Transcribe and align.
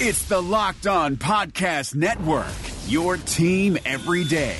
It's 0.00 0.22
the 0.26 0.40
Locked 0.40 0.86
On 0.86 1.16
Podcast 1.16 1.96
Network, 1.96 2.46
your 2.86 3.16
team 3.16 3.76
every 3.84 4.22
day. 4.22 4.56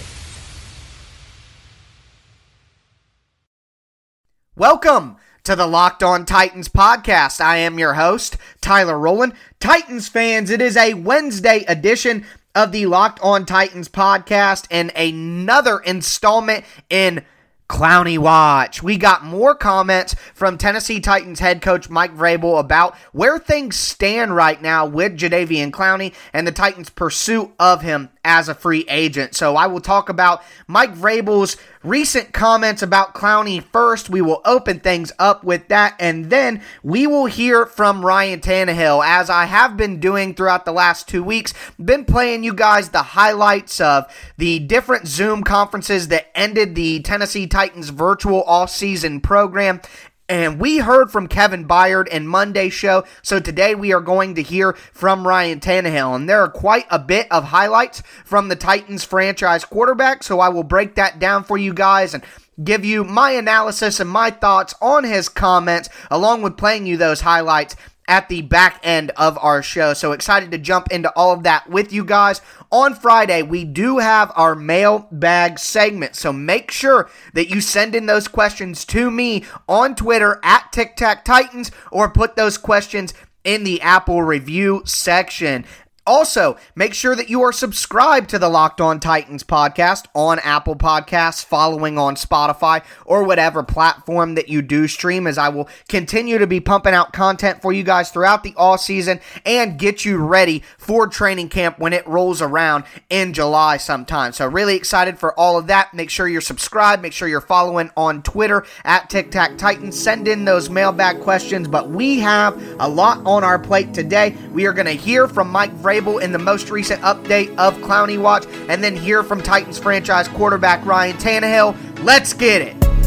Welcome 4.57 5.17
to 5.45 5.55
the 5.55 5.69
Locked 5.69 6.03
On 6.03 6.25
Titans 6.25 6.69
podcast. 6.69 7.41
I 7.41 7.59
am 7.59 7.79
your 7.79 7.95
host, 7.95 8.37
Tyler 8.61 8.99
Rowland. 8.99 9.33
Titans 9.61 10.09
fans, 10.09 10.51
it 10.51 10.61
is 10.61 10.77
a 10.77 10.95
Wednesday 10.95 11.65
edition 11.69 12.27
of 12.57 12.73
the 12.73 12.87
Locked 12.87 13.21
On 13.21 13.47
Titans 13.47 13.89
podcast 13.89 14.67
and 14.73 14.91
another 14.97 15.79
installment 15.79 16.65
in 16.91 17.25
Clowney 17.69 18.19
Watch. 18.19 18.83
We 18.83 18.97
got 18.97 19.25
more 19.25 19.55
comments 19.55 20.15
from 20.35 20.57
Tennessee 20.57 21.01
Titans 21.01 21.39
head 21.39 21.61
coach 21.61 21.91
Mike 21.91 22.17
Vrabel 22.17 22.59
about 22.59 22.97
where 23.13 23.39
things 23.39 23.77
stand 23.77 24.35
right 24.35 24.61
now 24.61 24.87
with 24.87 25.19
Jadeveon 25.19 25.71
Clowney 25.71 26.15
and 26.33 26.47
the 26.47 26.53
Titans' 26.53 26.89
pursuit 26.91 27.51
of 27.59 27.83
him 27.83 28.09
as 28.25 28.49
a 28.49 28.55
free 28.55 28.85
agent. 28.89 29.35
So 29.35 29.55
I 29.57 29.67
will 29.67 29.81
talk 29.81 30.09
about 30.09 30.43
Mike 30.67 30.95
Vrabel's 30.95 31.57
recent 31.83 32.33
comments 32.33 32.83
about 32.83 33.15
Clowney 33.15 33.63
first. 33.63 34.11
We 34.11 34.21
will 34.21 34.41
open 34.45 34.81
things 34.81 35.13
up 35.19 35.45
with 35.45 35.69
that, 35.69 35.95
and 35.99 36.31
then 36.31 36.63
we 36.83 37.07
will 37.07 37.27
hear 37.27 37.67
from 37.67 38.05
Ryan 38.05 38.41
Tannehill, 38.41 39.05
as 39.05 39.31
I 39.31 39.45
have 39.45 39.77
been 39.77 40.01
doing 40.01 40.35
throughout 40.35 40.65
the 40.65 40.73
last 40.73 41.09
two 41.09 41.23
weeks. 41.23 41.55
Been 41.83 42.05
playing 42.05 42.45
you 42.45 42.55
guys 42.55 42.91
the 42.91 43.03
highlights 43.03 43.81
of 43.81 44.05
the 44.37 44.59
different 44.59 45.07
Zoom 45.07 45.45
conferences 45.45 46.09
that 46.09 46.31
ended 46.35 46.75
the 46.75 47.01
Tennessee 47.01 47.47
Titans 47.47 47.91
virtual 47.91 48.43
off-season 48.45 49.21
program. 49.21 49.81
And 50.29 50.61
we 50.61 50.79
heard 50.79 51.11
from 51.11 51.27
Kevin 51.27 51.67
Byard 51.67 52.07
in 52.09 52.27
Monday's 52.27 52.75
show. 52.75 53.05
So 53.23 53.41
today 53.41 53.75
we 53.75 53.95
are 53.95 54.01
going 54.01 54.35
to 54.35 54.43
hear 54.43 54.75
from 54.93 55.27
Ryan 55.27 55.59
Tannehill. 55.59 56.15
And 56.15 56.29
there 56.29 56.43
are 56.43 56.51
quite 56.51 56.85
a 56.91 56.99
bit 56.99 57.27
of 57.31 57.45
highlights 57.45 58.03
from 58.27 58.49
the 58.49 58.57
Titans 58.57 59.05
franchise 59.05 59.65
quarterback. 59.65 60.23
So 60.23 60.41
I 60.41 60.51
will 60.51 60.65
break 60.65 60.97
that 60.97 61.19
down 61.19 61.45
for 61.45 61.57
you 61.57 61.73
guys 61.73 62.13
and 62.13 62.23
give 62.63 62.85
you 62.85 63.05
my 63.05 63.31
analysis 63.31 64.01
and 64.01 64.11
my 64.11 64.31
thoughts 64.31 64.75
on 64.83 65.05
his 65.05 65.31
comments, 65.31 65.89
along 66.11 66.43
with 66.43 66.59
playing 66.59 66.87
you 66.87 66.99
those 66.99 67.23
highlights 67.23 67.75
at 68.09 68.29
the 68.29 68.43
back 68.43 68.81
end 68.83 69.13
of 69.17 69.39
our 69.41 69.63
show. 69.63 69.93
So 69.93 70.13
excited 70.13 70.51
to 70.51 70.59
jump 70.59 70.91
into 70.91 71.13
all 71.15 71.33
of 71.33 71.45
that 71.45 71.69
with 71.71 71.93
you 71.93 72.05
guys. 72.05 72.41
On 72.73 72.95
Friday, 72.95 73.43
we 73.43 73.65
do 73.65 73.99
have 73.99 74.33
our 74.35 74.55
mailbag 74.55 75.59
segment. 75.59 76.17
So 76.17 76.33
make 76.33 76.71
sure 76.71 77.09
that 77.35 77.51
you 77.51 77.61
send 77.61 77.95
in 77.95 78.07
those 78.07 78.27
questions 78.27 78.85
to 78.87 79.11
me 79.11 79.45
on 79.69 79.95
Twitter 79.95 80.41
at 80.43 80.73
Tic 80.73 80.97
Tac 80.97 81.25
Titans 81.25 81.71
or 81.93 82.11
put 82.11 82.35
those 82.35 82.59
questions 82.59 83.15
in 83.45 83.65
the 83.65 83.81
Apple 83.81 84.23
review 84.23 84.83
section. 84.85 85.65
Also, 86.09 86.57
make 86.75 86.95
sure 86.95 87.15
that 87.15 87.29
you 87.29 87.43
are 87.43 87.53
subscribed 87.53 88.31
to 88.31 88.39
the 88.39 88.49
Locked 88.49 88.81
On 88.81 88.99
Titans 88.99 89.45
podcast 89.45 90.07
on 90.15 90.39
Apple 90.39 90.75
Podcasts, 90.75 91.45
following 91.45 91.99
on 91.99 92.15
Spotify, 92.15 92.83
or 93.05 93.25
whatever 93.25 93.63
platform 93.63 94.35
that 94.35 94.49
you 94.49 94.63
do 94.63 94.89
stream, 94.89 95.27
as 95.27 95.37
I 95.37 95.51
will 95.51 95.69
continue 95.87 96.39
to 96.39 96.47
be 96.47 96.61
pumping 96.61 96.95
out 96.95 97.13
content 97.13 97.61
for 97.61 97.75
you 97.75 97.83
guys 97.83 98.09
throughout 98.11 98.43
the 98.43 98.55
all 98.57 98.79
season 98.79 99.21
and 99.45 99.79
get 99.79 100.07
you 100.07 100.17
ready 100.17 100.63
for 100.79 101.07
training 101.07 101.51
camp 101.51 101.79
when 101.79 101.93
it 101.93 102.07
rolls 102.07 102.41
around 102.41 102.85
in 103.11 103.35
July 103.35 103.77
sometime. 103.77 104.33
So, 104.33 104.47
really 104.47 104.77
excited 104.77 105.19
for 105.19 105.39
all 105.39 105.59
of 105.59 105.67
that. 105.67 105.93
Make 105.93 106.09
sure 106.09 106.27
you're 106.27 106.41
subscribed. 106.41 107.03
Make 107.03 107.13
sure 107.13 107.29
you're 107.29 107.43
following 107.43 107.91
on 107.99 108.23
Twitter 108.23 108.65
at 108.83 109.11
Tic 109.11 109.31
Tac 109.31 109.59
Titans. 109.59 110.03
Send 110.03 110.27
in 110.27 110.47
those 110.47 110.71
mailbag 110.71 111.21
questions, 111.21 111.69
but 111.69 111.91
we 111.91 112.21
have 112.21 112.57
a 112.81 112.89
lot 112.89 113.21
on 113.27 113.45
our 113.45 113.59
plate 113.59 113.93
today. 113.93 114.35
We 114.55 114.65
are 114.65 114.73
going 114.73 114.87
to 114.87 114.93
hear 114.93 115.29
from 115.29 115.51
Mike 115.51 115.77
Vrabel 115.77 115.98
in 115.99 116.33
the 116.33 116.39
most 116.39 116.71
recent 116.71 117.03
update 117.03 117.55
of 117.57 117.77
Clowney 117.79 118.21
Watch, 118.21 118.47
and 118.69 118.83
then 118.83 118.95
hear 118.95 119.25
from 119.25 119.43
Titans 119.43 119.79
franchise 119.79 120.29
quarterback 120.29 120.85
Ryan 120.87 121.17
Tannehill. 121.17 122.05
Let's 122.05 122.33
get 122.33 122.63
it. 122.63 122.98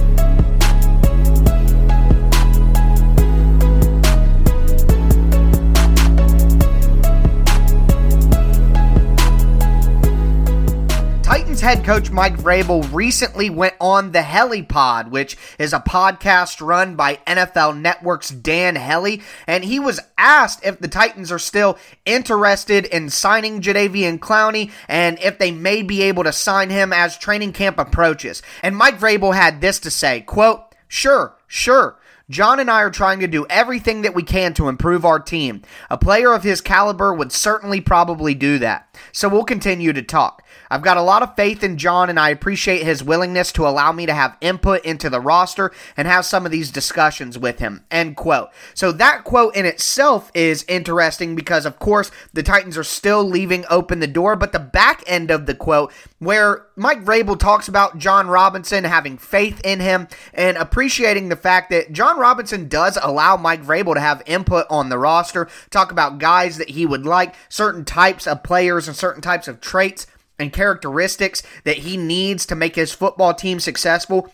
Head 11.62 11.86
coach 11.86 12.10
Mike 12.10 12.38
Vrabel 12.38 12.92
recently 12.92 13.52
went 13.52 13.76
on 13.80 14.14
the 14.14 14.22
HeliPod, 14.22 15.12
which 15.12 15.38
is 15.60 15.74
a 15.74 15.80
podcast 15.80 16.60
run 16.60 16.96
by 16.96 17.20
NFL 17.28 17.80
Network's 17.80 18.32
Dan 18.32 18.76
Hellie, 18.76 19.22
and 19.46 19.64
he 19.64 19.80
was 19.80 20.00
asked 20.18 20.66
if 20.66 20.80
the 20.80 20.88
Titans 20.88 21.32
are 21.32 21.38
still 21.38 21.78
interested 22.04 22.86
in 22.86 23.12
signing 23.12 23.62
Jadeveon 23.62 24.18
Clowney 24.18 24.72
and 24.88 25.20
if 25.20 25.38
they 25.38 25.52
may 25.52 25.84
be 25.84 26.02
able 26.02 26.24
to 26.24 26.34
sign 26.34 26.72
him 26.72 26.92
as 26.92 27.16
training 27.16 27.54
camp 27.54 27.78
approaches. 27.78 28.42
And 28.64 28.76
Mike 28.76 29.00
Vrabel 29.00 29.36
had 29.36 29.62
this 29.62 29.80
to 29.82 29.92
say, 29.92 30.22
quote, 30.22 30.64
Sure, 30.88 31.38
sure. 31.46 32.00
Jon 32.32 32.60
and 32.60 32.72
I 32.72 32.82
are 32.82 32.90
trying 32.90 33.20
to 33.20 33.28
do 33.28 33.46
everything 33.50 34.04
that 34.04 34.16
we 34.16 34.24
can 34.24 34.54
to 34.56 34.70
improve 34.70 35.06
our 35.06 35.20
team. 35.20 35.62
A 35.90 35.98
player 35.98 36.34
of 36.34 36.44
his 36.44 36.62
caliber 36.62 37.14
would 37.14 37.32
certainly 37.32 37.82
probably 37.82 38.34
do 38.34 38.58
that. 38.60 38.91
So 39.12 39.30
we'll 39.30 39.44
continue 39.44 39.94
to 39.94 40.02
talk. 40.02 40.44
I've 40.70 40.82
got 40.82 40.98
a 40.98 41.02
lot 41.02 41.22
of 41.22 41.36
faith 41.36 41.64
in 41.64 41.78
Jon, 41.78 42.10
and 42.10 42.20
I 42.20 42.30
appreciate 42.30 42.84
his 42.84 43.04
willingness 43.04 43.52
to 43.54 43.68
allow 43.68 43.92
me 43.92 44.06
to 44.06 44.14
have 44.14 44.38
input 44.42 44.86
into 44.86 45.10
the 45.10 45.20
roster 45.20 45.72
and 45.98 46.08
have 46.08 46.26
some 46.26 46.46
of 46.46 46.52
these 46.52 46.72
discussions 46.72 47.38
with 47.38 47.60
him. 47.60 47.84
End 47.92 48.16
quote. 48.16 48.50
So 48.74 48.92
that 48.94 49.24
quote 49.24 49.56
in 49.56 49.66
itself 49.66 50.32
is 50.34 50.66
interesting 50.68 51.36
because, 51.36 51.66
of 51.66 51.80
course, 51.80 52.10
the 52.34 52.44
Titans 52.44 52.78
are 52.78 52.84
still 52.84 53.24
leaving 53.24 53.66
open 53.70 54.00
the 54.00 54.08
door, 54.08 54.36
but 54.36 54.52
the 54.52 54.60
back 54.60 55.04
end 55.08 55.30
of 55.30 55.46
the 55.46 55.56
quote, 55.56 55.92
where 56.20 56.68
Mike 56.76 57.04
Vrabel 57.04 57.38
talks 57.38 57.68
about 57.68 57.98
Jon 57.98 58.28
Robinson 58.28 58.84
having 58.84 59.18
faith 59.18 59.60
in 59.64 59.80
him 59.80 60.08
and 60.34 60.58
appreciating 60.58 61.30
the 61.30 61.36
fact 61.36 61.70
that 61.72 61.92
Jon 61.92 62.20
Robinson 62.20 62.68
does 62.68 62.98
allow 63.02 63.36
Mike 63.38 63.64
Vrabel 63.64 63.96
to 63.96 64.00
have 64.00 64.24
input 64.26 64.66
on 64.70 64.90
the 64.90 64.98
roster, 64.98 65.50
talk 65.70 65.92
about 65.92 66.20
guys 66.20 66.58
that 66.58 66.70
he 66.70 66.86
would 66.86 67.06
like, 67.06 67.36
certain 67.50 67.84
types 67.84 68.26
of 68.28 68.44
players 68.44 68.88
and 68.92 68.98
certain 68.98 69.22
types 69.22 69.48
of 69.48 69.62
traits 69.62 70.06
and 70.38 70.52
characteristics 70.52 71.44
that 71.64 71.78
he 71.78 71.96
needs 71.96 72.46
to 72.46 72.56
make 72.56 72.76
his 72.76 72.92
football 72.92 73.34
team 73.34 73.60
successful. 73.60 74.32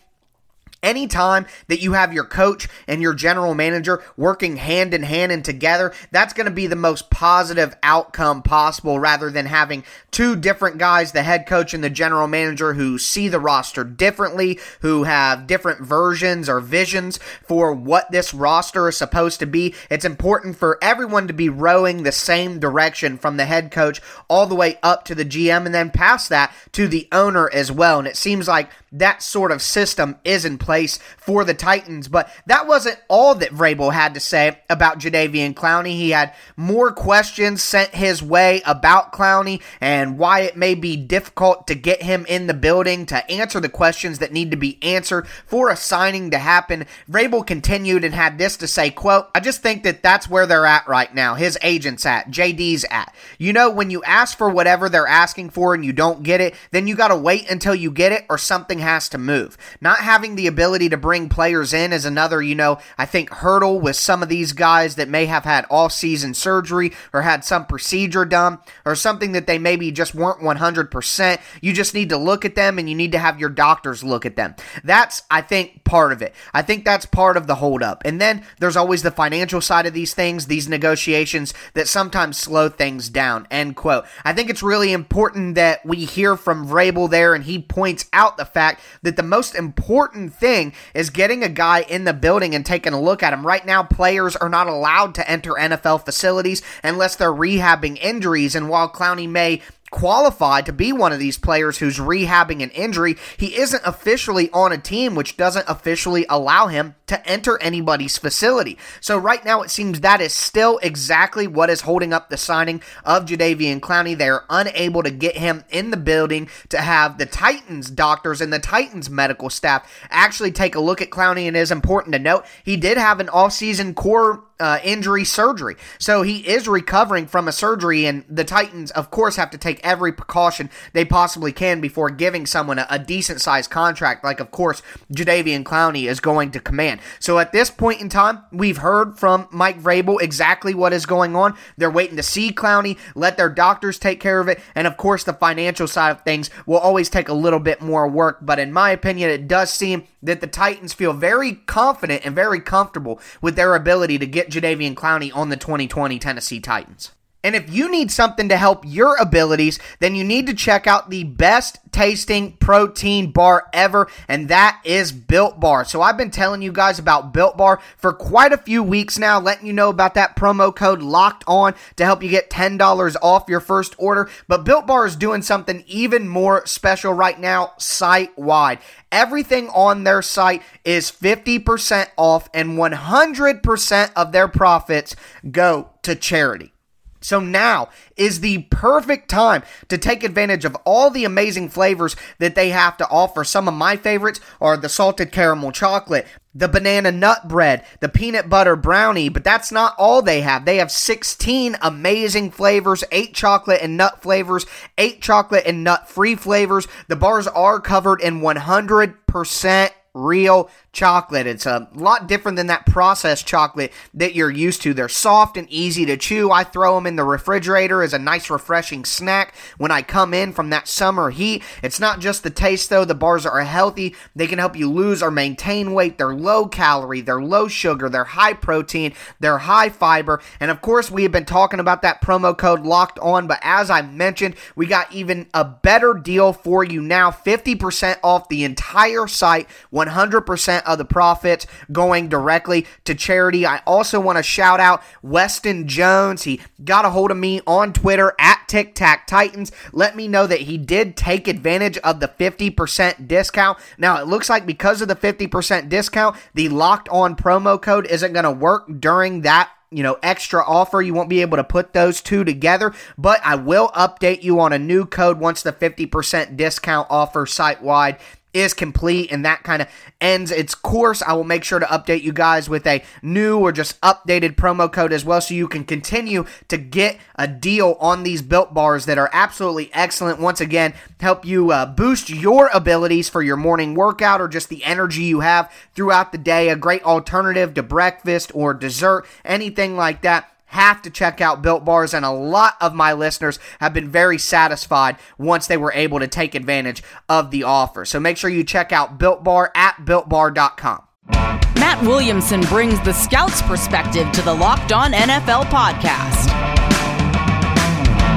Anytime 0.80 1.46
that 1.66 1.80
you 1.80 1.94
have 1.94 2.12
your 2.12 2.24
coach 2.24 2.68
and 2.86 3.02
your 3.02 3.12
general 3.12 3.52
manager 3.52 4.00
working 4.16 4.56
hand 4.56 4.94
in 4.94 5.02
hand 5.02 5.32
and 5.32 5.44
together, 5.44 5.92
that's 6.12 6.32
going 6.32 6.46
to 6.46 6.52
be 6.52 6.68
the 6.68 6.76
most 6.76 7.10
positive 7.10 7.74
outcome 7.82 8.42
possible 8.42 9.00
rather 9.00 9.28
than 9.28 9.46
having 9.46 9.82
two 10.12 10.36
different 10.36 10.78
guys, 10.78 11.10
the 11.10 11.24
head 11.24 11.46
coach 11.46 11.74
and 11.74 11.82
the 11.82 11.90
general 11.90 12.28
manager, 12.28 12.74
who 12.74 12.96
see 12.96 13.26
the 13.28 13.40
roster 13.40 13.82
differently, 13.82 14.60
who 14.80 15.02
have 15.02 15.48
different 15.48 15.80
versions 15.80 16.48
or 16.48 16.60
visions 16.60 17.18
for 17.42 17.72
what 17.72 18.08
this 18.12 18.32
roster 18.32 18.88
is 18.88 18.96
supposed 18.96 19.40
to 19.40 19.46
be. 19.46 19.74
It's 19.90 20.04
important 20.04 20.56
for 20.56 20.78
everyone 20.80 21.26
to 21.26 21.32
be 21.32 21.48
rowing 21.48 22.04
the 22.04 22.12
same 22.12 22.60
direction 22.60 23.18
from 23.18 23.36
the 23.36 23.46
head 23.46 23.72
coach 23.72 24.00
all 24.28 24.46
the 24.46 24.54
way 24.54 24.78
up 24.84 25.04
to 25.06 25.16
the 25.16 25.24
GM 25.24 25.66
and 25.66 25.74
then 25.74 25.90
past 25.90 26.28
that 26.28 26.54
to 26.72 26.86
the 26.86 27.08
owner 27.10 27.50
as 27.52 27.72
well. 27.72 27.98
And 27.98 28.06
it 28.06 28.16
seems 28.16 28.46
like 28.46 28.70
that 28.92 29.24
sort 29.24 29.50
of 29.50 29.60
system 29.60 30.16
is 30.24 30.44
in 30.44 30.56
place 30.56 30.67
for 31.16 31.44
the 31.44 31.54
Titans. 31.54 32.08
But 32.08 32.30
that 32.46 32.66
wasn't 32.66 33.00
all 33.08 33.34
that 33.36 33.50
Vrabel 33.50 33.92
had 33.92 34.14
to 34.14 34.20
say 34.20 34.58
about 34.70 34.98
Jadeveon 34.98 35.54
Clowney. 35.54 35.92
He 35.92 36.10
had 36.10 36.34
more 36.56 36.92
questions 36.92 37.62
sent 37.62 37.94
his 37.94 38.22
way 38.22 38.62
about 38.66 39.12
Clowney 39.12 39.62
and 39.80 40.18
why 40.18 40.40
it 40.40 40.56
may 40.56 40.74
be 40.74 40.96
difficult 40.96 41.66
to 41.66 41.74
get 41.74 42.02
him 42.02 42.26
in 42.26 42.46
the 42.46 42.54
building 42.54 43.06
to 43.06 43.30
answer 43.30 43.60
the 43.60 43.68
questions 43.68 44.18
that 44.18 44.32
need 44.32 44.50
to 44.50 44.56
be 44.56 44.78
answered 44.82 45.26
for 45.46 45.70
a 45.70 45.76
signing 45.76 46.30
to 46.30 46.38
happen. 46.38 46.86
Vrabel 47.10 47.46
continued 47.46 48.04
and 48.04 48.14
had 48.14 48.38
this 48.38 48.56
to 48.58 48.66
say, 48.66 48.90
quote, 48.90 49.28
I 49.34 49.40
just 49.40 49.62
think 49.62 49.82
that 49.84 50.02
that's 50.02 50.28
where 50.28 50.46
they're 50.46 50.66
at 50.66 50.86
right 50.86 51.14
now. 51.14 51.34
His 51.34 51.58
agent's 51.62 52.04
at, 52.06 52.30
JD's 52.30 52.84
at. 52.90 53.14
You 53.38 53.52
know, 53.52 53.70
when 53.70 53.90
you 53.90 54.02
ask 54.02 54.36
for 54.36 54.50
whatever 54.50 54.88
they're 54.88 55.06
asking 55.06 55.50
for 55.50 55.74
and 55.74 55.84
you 55.84 55.92
don't 55.92 56.22
get 56.22 56.40
it, 56.40 56.54
then 56.70 56.86
you 56.86 56.94
got 56.94 57.08
to 57.08 57.16
wait 57.16 57.50
until 57.50 57.74
you 57.74 57.90
get 57.90 58.12
it 58.12 58.24
or 58.28 58.38
something 58.38 58.78
has 58.80 59.08
to 59.10 59.18
move. 59.18 59.56
Not 59.80 59.98
having 59.98 60.34
the 60.34 60.46
ability 60.46 60.57
to 60.58 60.96
bring 60.96 61.28
players 61.28 61.72
in 61.72 61.92
is 61.92 62.04
another, 62.04 62.42
you 62.42 62.54
know, 62.54 62.78
I 62.98 63.06
think 63.06 63.30
hurdle 63.30 63.80
with 63.80 63.94
some 63.94 64.22
of 64.22 64.28
these 64.28 64.52
guys 64.52 64.96
that 64.96 65.08
may 65.08 65.26
have 65.26 65.44
had 65.44 65.66
off 65.70 65.92
season 65.92 66.34
surgery 66.34 66.92
or 67.12 67.22
had 67.22 67.44
some 67.44 67.64
procedure 67.64 68.24
done 68.24 68.58
or 68.84 68.96
something 68.96 69.32
that 69.32 69.46
they 69.46 69.58
maybe 69.58 69.92
just 69.92 70.14
weren't 70.14 70.40
100%. 70.40 71.40
You 71.60 71.72
just 71.72 71.94
need 71.94 72.08
to 72.08 72.16
look 72.16 72.44
at 72.44 72.56
them 72.56 72.78
and 72.78 72.88
you 72.88 72.96
need 72.96 73.12
to 73.12 73.18
have 73.18 73.38
your 73.38 73.50
doctors 73.50 74.02
look 74.02 74.26
at 74.26 74.34
them. 74.34 74.56
That's, 74.82 75.22
I 75.30 75.42
think, 75.42 75.84
part 75.84 76.12
of 76.12 76.22
it. 76.22 76.34
I 76.52 76.62
think 76.62 76.84
that's 76.84 77.06
part 77.06 77.36
of 77.36 77.46
the 77.46 77.54
holdup. 77.56 78.02
And 78.04 78.20
then 78.20 78.44
there's 78.58 78.76
always 78.76 79.02
the 79.02 79.10
financial 79.12 79.60
side 79.60 79.86
of 79.86 79.94
these 79.94 80.12
things, 80.12 80.46
these 80.46 80.68
negotiations 80.68 81.54
that 81.74 81.86
sometimes 81.86 82.36
slow 82.36 82.68
things 82.68 83.08
down. 83.08 83.46
End 83.50 83.76
quote. 83.76 84.06
I 84.24 84.32
think 84.32 84.50
it's 84.50 84.62
really 84.62 84.92
important 84.92 85.54
that 85.54 85.86
we 85.86 86.04
hear 86.04 86.36
from 86.36 86.66
Vrabel 86.66 87.08
there 87.08 87.34
and 87.34 87.44
he 87.44 87.60
points 87.60 88.06
out 88.12 88.36
the 88.36 88.44
fact 88.44 88.80
that 89.02 89.16
the 89.16 89.22
most 89.22 89.54
important 89.54 90.34
thing 90.34 90.47
is 90.94 91.10
getting 91.10 91.42
a 91.42 91.48
guy 91.48 91.82
in 91.82 92.04
the 92.04 92.12
building 92.12 92.54
and 92.54 92.64
taking 92.64 92.92
a 92.92 93.00
look 93.00 93.22
at 93.22 93.32
him. 93.32 93.46
Right 93.46 93.64
now, 93.64 93.82
players 93.82 94.36
are 94.36 94.48
not 94.48 94.66
allowed 94.66 95.14
to 95.16 95.30
enter 95.30 95.52
NFL 95.52 96.04
facilities 96.04 96.62
unless 96.82 97.16
they're 97.16 97.32
rehabbing 97.32 97.98
injuries. 98.00 98.54
And 98.54 98.68
while 98.68 98.90
Clowney 98.90 99.28
may 99.28 99.62
qualified 99.90 100.66
to 100.66 100.72
be 100.72 100.92
one 100.92 101.12
of 101.12 101.18
these 101.18 101.38
players 101.38 101.78
who's 101.78 101.98
rehabbing 101.98 102.62
an 102.62 102.70
injury. 102.70 103.16
He 103.36 103.56
isn't 103.56 103.82
officially 103.84 104.50
on 104.50 104.72
a 104.72 104.78
team, 104.78 105.14
which 105.14 105.36
doesn't 105.36 105.68
officially 105.68 106.26
allow 106.28 106.66
him 106.66 106.94
to 107.06 107.26
enter 107.26 107.60
anybody's 107.62 108.18
facility. 108.18 108.78
So 109.00 109.16
right 109.16 109.44
now 109.44 109.62
it 109.62 109.70
seems 109.70 110.00
that 110.00 110.20
is 110.20 110.34
still 110.34 110.78
exactly 110.82 111.46
what 111.46 111.70
is 111.70 111.82
holding 111.82 112.12
up 112.12 112.28
the 112.28 112.36
signing 112.36 112.82
of 113.04 113.24
Jadeveon 113.24 113.80
Clowney. 113.80 114.16
They're 114.16 114.44
unable 114.50 115.02
to 115.02 115.10
get 115.10 115.36
him 115.36 115.64
in 115.70 115.90
the 115.90 115.96
building 115.96 116.48
to 116.68 116.78
have 116.78 117.18
the 117.18 117.26
Titans 117.26 117.90
doctors 117.90 118.40
and 118.40 118.52
the 118.52 118.58
Titans 118.58 119.08
medical 119.08 119.50
staff 119.50 119.90
actually 120.10 120.52
take 120.52 120.74
a 120.74 120.80
look 120.80 121.00
at 121.00 121.10
Clowney. 121.10 121.48
And 121.48 121.56
it 121.56 121.60
is 121.60 121.72
important 121.72 122.12
to 122.12 122.18
note 122.18 122.44
he 122.62 122.76
did 122.76 122.98
have 122.98 123.20
an 123.20 123.28
offseason 123.28 123.94
core 123.94 124.44
uh, 124.60 124.78
injury 124.82 125.24
surgery. 125.24 125.76
So 125.98 126.22
he 126.22 126.38
is 126.38 126.68
recovering 126.68 127.26
from 127.26 127.48
a 127.48 127.52
surgery, 127.52 128.06
and 128.06 128.24
the 128.28 128.44
Titans, 128.44 128.90
of 128.92 129.10
course, 129.10 129.36
have 129.36 129.50
to 129.50 129.58
take 129.58 129.80
every 129.84 130.12
precaution 130.12 130.70
they 130.92 131.04
possibly 131.04 131.52
can 131.52 131.80
before 131.80 132.10
giving 132.10 132.46
someone 132.46 132.78
a, 132.78 132.86
a 132.90 132.98
decent 132.98 133.40
sized 133.40 133.70
contract, 133.70 134.24
like, 134.24 134.40
of 134.40 134.50
course, 134.50 134.82
Jadeveon 135.12 135.64
Clowney 135.64 136.08
is 136.08 136.20
going 136.20 136.50
to 136.52 136.60
command. 136.60 137.00
So 137.20 137.38
at 137.38 137.52
this 137.52 137.70
point 137.70 138.00
in 138.00 138.08
time, 138.08 138.42
we've 138.52 138.78
heard 138.78 139.18
from 139.18 139.48
Mike 139.50 139.80
Vrabel 139.80 140.20
exactly 140.20 140.74
what 140.74 140.92
is 140.92 141.06
going 141.06 141.36
on. 141.36 141.54
They're 141.76 141.90
waiting 141.90 142.16
to 142.16 142.22
see 142.22 142.52
Clowney, 142.52 142.98
let 143.14 143.36
their 143.36 143.48
doctors 143.48 143.98
take 143.98 144.20
care 144.20 144.40
of 144.40 144.48
it, 144.48 144.60
and 144.74 144.86
of 144.86 144.96
course, 144.96 145.24
the 145.24 145.32
financial 145.32 145.86
side 145.86 146.10
of 146.10 146.22
things 146.22 146.50
will 146.66 146.78
always 146.78 147.08
take 147.08 147.28
a 147.28 147.34
little 147.34 147.60
bit 147.60 147.80
more 147.80 148.08
work. 148.08 148.38
But 148.42 148.58
in 148.58 148.72
my 148.72 148.90
opinion, 148.90 149.30
it 149.30 149.48
does 149.48 149.70
seem 149.70 150.06
that 150.22 150.40
the 150.40 150.46
Titans 150.46 150.92
feel 150.92 151.12
very 151.12 151.52
confident 151.52 152.26
and 152.26 152.34
very 152.34 152.60
comfortable 152.60 153.20
with 153.40 153.54
their 153.54 153.74
ability 153.74 154.18
to 154.18 154.26
get 154.26 154.47
Jadeveon 154.50 154.94
Clowney 154.94 155.34
on 155.34 155.48
the 155.48 155.56
2020 155.56 156.18
Tennessee 156.18 156.60
Titans. 156.60 157.12
And 157.44 157.54
if 157.54 157.72
you 157.72 157.88
need 157.88 158.10
something 158.10 158.48
to 158.48 158.56
help 158.56 158.84
your 158.84 159.16
abilities, 159.16 159.78
then 160.00 160.16
you 160.16 160.24
need 160.24 160.48
to 160.48 160.54
check 160.54 160.88
out 160.88 161.08
the 161.08 161.22
best 161.22 161.78
tasting 161.92 162.56
protein 162.56 163.30
bar 163.30 163.68
ever, 163.72 164.08
and 164.26 164.48
that 164.48 164.80
is 164.84 165.12
Built 165.12 165.60
Bar. 165.60 165.84
So 165.84 166.02
I've 166.02 166.16
been 166.16 166.32
telling 166.32 166.62
you 166.62 166.72
guys 166.72 166.98
about 166.98 167.32
Built 167.32 167.56
Bar 167.56 167.80
for 167.96 168.12
quite 168.12 168.52
a 168.52 168.58
few 168.58 168.82
weeks 168.82 169.18
now, 169.18 169.40
letting 169.40 169.66
you 169.66 169.72
know 169.72 169.88
about 169.88 170.14
that 170.14 170.36
promo 170.36 170.74
code 170.74 171.00
locked 171.00 171.44
on 171.46 171.74
to 171.96 172.04
help 172.04 172.22
you 172.22 172.28
get 172.28 172.50
$10 172.50 173.16
off 173.22 173.48
your 173.48 173.60
first 173.60 173.94
order. 173.98 174.28
But 174.48 174.64
Built 174.64 174.86
Bar 174.86 175.06
is 175.06 175.16
doing 175.16 175.42
something 175.42 175.84
even 175.86 176.28
more 176.28 176.66
special 176.66 177.12
right 177.12 177.38
now, 177.38 177.72
site 177.78 178.36
wide. 178.36 178.80
Everything 179.12 179.68
on 179.68 180.04
their 180.04 180.22
site 180.22 180.62
is 180.84 181.10
50% 181.10 182.08
off, 182.16 182.48
and 182.52 182.70
100% 182.70 184.10
of 184.16 184.32
their 184.32 184.48
profits 184.48 185.16
go 185.50 185.90
to 186.02 186.14
charity. 186.16 186.72
So 187.20 187.40
now 187.40 187.88
is 188.16 188.40
the 188.40 188.62
perfect 188.70 189.28
time 189.28 189.62
to 189.88 189.98
take 189.98 190.22
advantage 190.22 190.64
of 190.64 190.76
all 190.84 191.10
the 191.10 191.24
amazing 191.24 191.68
flavors 191.68 192.16
that 192.38 192.54
they 192.54 192.70
have 192.70 192.96
to 192.98 193.08
offer. 193.08 193.44
Some 193.44 193.68
of 193.68 193.74
my 193.74 193.96
favorites 193.96 194.40
are 194.60 194.76
the 194.76 194.88
salted 194.88 195.32
caramel 195.32 195.72
chocolate, 195.72 196.26
the 196.54 196.68
banana 196.68 197.12
nut 197.12 197.48
bread, 197.48 197.84
the 198.00 198.08
peanut 198.08 198.48
butter 198.48 198.76
brownie, 198.76 199.28
but 199.28 199.44
that's 199.44 199.70
not 199.70 199.94
all 199.98 200.22
they 200.22 200.40
have. 200.40 200.64
They 200.64 200.76
have 200.76 200.90
16 200.90 201.76
amazing 201.82 202.50
flavors, 202.50 203.04
8 203.12 203.34
chocolate 203.34 203.80
and 203.82 203.96
nut 203.96 204.22
flavors, 204.22 204.66
8 204.96 205.20
chocolate 205.20 205.64
and 205.66 205.84
nut 205.84 206.08
free 206.08 206.34
flavors. 206.34 206.88
The 207.08 207.16
bars 207.16 207.46
are 207.46 207.80
covered 207.80 208.20
in 208.20 208.40
100% 208.40 209.90
real 210.14 210.70
chocolate. 210.92 211.46
It's 211.46 211.66
a 211.66 211.88
lot 211.94 212.26
different 212.26 212.56
than 212.56 212.68
that 212.68 212.86
processed 212.86 213.46
chocolate 213.46 213.92
that 214.14 214.34
you're 214.34 214.50
used 214.50 214.82
to. 214.82 214.94
They're 214.94 215.08
soft 215.08 215.56
and 215.56 215.68
easy 215.70 216.06
to 216.06 216.16
chew. 216.16 216.50
I 216.50 216.64
throw 216.64 216.94
them 216.94 217.06
in 217.06 217.16
the 217.16 217.24
refrigerator 217.24 218.02
as 218.02 218.14
a 218.14 218.18
nice, 218.18 218.50
refreshing 218.50 219.04
snack 219.04 219.54
when 219.76 219.90
I 219.90 220.02
come 220.02 220.34
in 220.34 220.52
from 220.52 220.70
that 220.70 220.88
summer 220.88 221.30
heat. 221.30 221.62
It's 221.82 222.00
not 222.00 222.20
just 222.20 222.42
the 222.42 222.50
taste, 222.50 222.90
though. 222.90 223.04
The 223.04 223.14
bars 223.14 223.46
are 223.46 223.60
healthy. 223.60 224.14
They 224.34 224.46
can 224.46 224.58
help 224.58 224.76
you 224.76 224.90
lose 224.90 225.22
or 225.22 225.30
maintain 225.30 225.92
weight. 225.92 226.18
They're 226.18 226.34
low 226.34 226.66
calorie, 226.66 227.20
they're 227.20 227.42
low 227.42 227.68
sugar, 227.68 228.08
they're 228.08 228.24
high 228.24 228.54
protein, 228.54 229.14
they're 229.40 229.58
high 229.58 229.88
fiber. 229.88 230.40
And 230.60 230.70
of 230.70 230.80
course, 230.80 231.10
we 231.10 231.22
have 231.22 231.32
been 231.32 231.44
talking 231.44 231.80
about 231.80 232.02
that 232.02 232.22
promo 232.22 232.56
code 232.56 232.82
locked 232.82 233.18
on, 233.18 233.46
but 233.46 233.58
as 233.62 233.90
I 233.90 234.02
mentioned, 234.02 234.54
we 234.76 234.86
got 234.86 235.12
even 235.12 235.46
a 235.54 235.64
better 235.64 236.14
deal 236.14 236.52
for 236.52 236.84
you 236.84 237.00
now 237.00 237.30
50% 237.30 238.18
off 238.22 238.48
the 238.48 238.64
entire 238.64 239.26
site, 239.26 239.68
100% 240.06 240.82
of 240.82 240.98
the 240.98 241.04
profits 241.04 241.66
going 241.90 242.28
directly 242.28 242.86
to 243.04 243.14
charity. 243.14 243.66
I 243.66 243.78
also 243.86 244.20
want 244.20 244.38
to 244.38 244.42
shout 244.42 244.80
out 244.80 245.02
Weston 245.22 245.88
Jones. 245.88 246.42
He 246.44 246.60
got 246.84 247.04
a 247.04 247.10
hold 247.10 247.30
of 247.30 247.36
me 247.36 247.60
on 247.66 247.92
Twitter 247.92 248.34
at 248.38 248.62
Tic 248.68 248.94
Tac 248.94 249.26
Titans. 249.26 249.72
Let 249.92 250.16
me 250.16 250.28
know 250.28 250.46
that 250.46 250.60
he 250.60 250.78
did 250.78 251.16
take 251.16 251.48
advantage 251.48 251.98
of 251.98 252.20
the 252.20 252.28
50% 252.28 253.26
discount. 253.26 253.78
Now, 253.98 254.20
it 254.20 254.26
looks 254.26 254.48
like 254.48 254.66
because 254.66 255.02
of 255.02 255.08
the 255.08 255.16
50% 255.16 255.88
discount, 255.88 256.36
the 256.54 256.68
locked 256.68 257.08
on 257.08 257.36
promo 257.36 257.80
code 257.80 258.06
isn't 258.06 258.32
going 258.32 258.44
to 258.44 258.50
work 258.52 259.00
during 259.00 259.42
that 259.42 259.70
you 259.90 260.02
know, 260.02 260.18
extra 260.22 260.62
offer. 260.66 261.00
You 261.00 261.14
won't 261.14 261.30
be 261.30 261.40
able 261.40 261.56
to 261.56 261.64
put 261.64 261.92
those 261.92 262.20
two 262.20 262.44
together, 262.44 262.92
but 263.16 263.40
I 263.42 263.54
will 263.54 263.88
update 263.90 264.42
you 264.42 264.60
on 264.60 264.72
a 264.72 264.78
new 264.78 265.06
code 265.06 265.38
once 265.38 265.62
the 265.62 265.72
50% 265.72 266.56
discount 266.56 267.06
offer 267.10 267.46
site 267.46 267.82
wide 267.82 268.18
is 268.54 268.74
complete 268.74 269.30
and 269.30 269.44
that 269.44 269.62
kind 269.62 269.82
of 269.82 269.88
ends 270.20 270.50
its 270.50 270.74
course. 270.74 271.22
I 271.22 271.34
will 271.34 271.44
make 271.44 271.64
sure 271.64 271.78
to 271.78 271.86
update 271.86 272.22
you 272.22 272.32
guys 272.32 272.68
with 272.68 272.86
a 272.86 273.02
new 273.22 273.58
or 273.58 273.72
just 273.72 274.00
updated 274.00 274.56
promo 274.56 274.90
code 274.90 275.12
as 275.12 275.24
well 275.24 275.40
so 275.40 275.54
you 275.54 275.68
can 275.68 275.84
continue 275.84 276.44
to 276.68 276.78
get 276.78 277.18
a 277.36 277.46
deal 277.46 277.96
on 278.00 278.22
these 278.22 278.42
built 278.42 278.72
bars 278.72 279.06
that 279.06 279.18
are 279.18 279.30
absolutely 279.32 279.90
excellent. 279.92 280.40
Once 280.40 280.60
again, 280.60 280.94
help 281.20 281.44
you 281.44 281.70
uh, 281.70 281.86
boost 281.86 282.30
your 282.30 282.68
abilities 282.72 283.28
for 283.28 283.42
your 283.42 283.56
morning 283.56 283.94
workout 283.94 284.40
or 284.40 284.48
just 284.48 284.68
the 284.68 284.84
energy 284.84 285.22
you 285.22 285.40
have 285.40 285.70
throughout 285.94 286.32
the 286.32 286.38
day. 286.38 286.68
A 286.68 286.76
great 286.76 287.02
alternative 287.04 287.74
to 287.74 287.82
breakfast 287.82 288.50
or 288.54 288.74
dessert, 288.74 289.26
anything 289.44 289.96
like 289.96 290.22
that 290.22 290.52
have 290.68 291.02
to 291.02 291.10
check 291.10 291.40
out 291.40 291.62
Built 291.62 291.84
Bars, 291.84 292.14
and 292.14 292.24
a 292.24 292.30
lot 292.30 292.74
of 292.80 292.94
my 292.94 293.12
listeners 293.12 293.58
have 293.80 293.92
been 293.92 294.08
very 294.08 294.38
satisfied 294.38 295.16
once 295.36 295.66
they 295.66 295.76
were 295.76 295.92
able 295.92 296.18
to 296.20 296.28
take 296.28 296.54
advantage 296.54 297.02
of 297.28 297.50
the 297.50 297.62
offer. 297.62 298.04
So 298.04 298.20
make 298.20 298.36
sure 298.36 298.50
you 298.50 298.64
check 298.64 298.92
out 298.92 299.18
Built 299.18 299.42
Bar 299.44 299.72
at 299.74 299.96
BuiltBar.com. 300.04 301.02
Matt 301.30 302.02
Williamson 302.02 302.62
brings 302.62 303.00
the 303.02 303.12
scout's 303.12 303.62
perspective 303.62 304.30
to 304.32 304.42
the 304.42 304.54
Locked 304.54 304.92
On 304.92 305.12
NFL 305.12 305.64
podcast. 305.64 306.52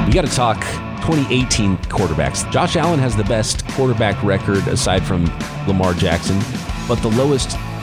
We 0.06 0.12
got 0.12 0.26
to 0.26 0.34
talk 0.34 0.60
2018 1.02 1.76
quarterbacks. 1.78 2.50
Josh 2.52 2.76
Allen 2.76 3.00
has 3.00 3.16
the 3.16 3.24
best 3.24 3.66
quarterback 3.68 4.22
record 4.22 4.66
aside 4.68 5.02
from 5.02 5.24
Lamar 5.66 5.94
Jackson, 5.94 6.38
but 6.86 6.96
the 6.96 7.08
lowest 7.08 7.56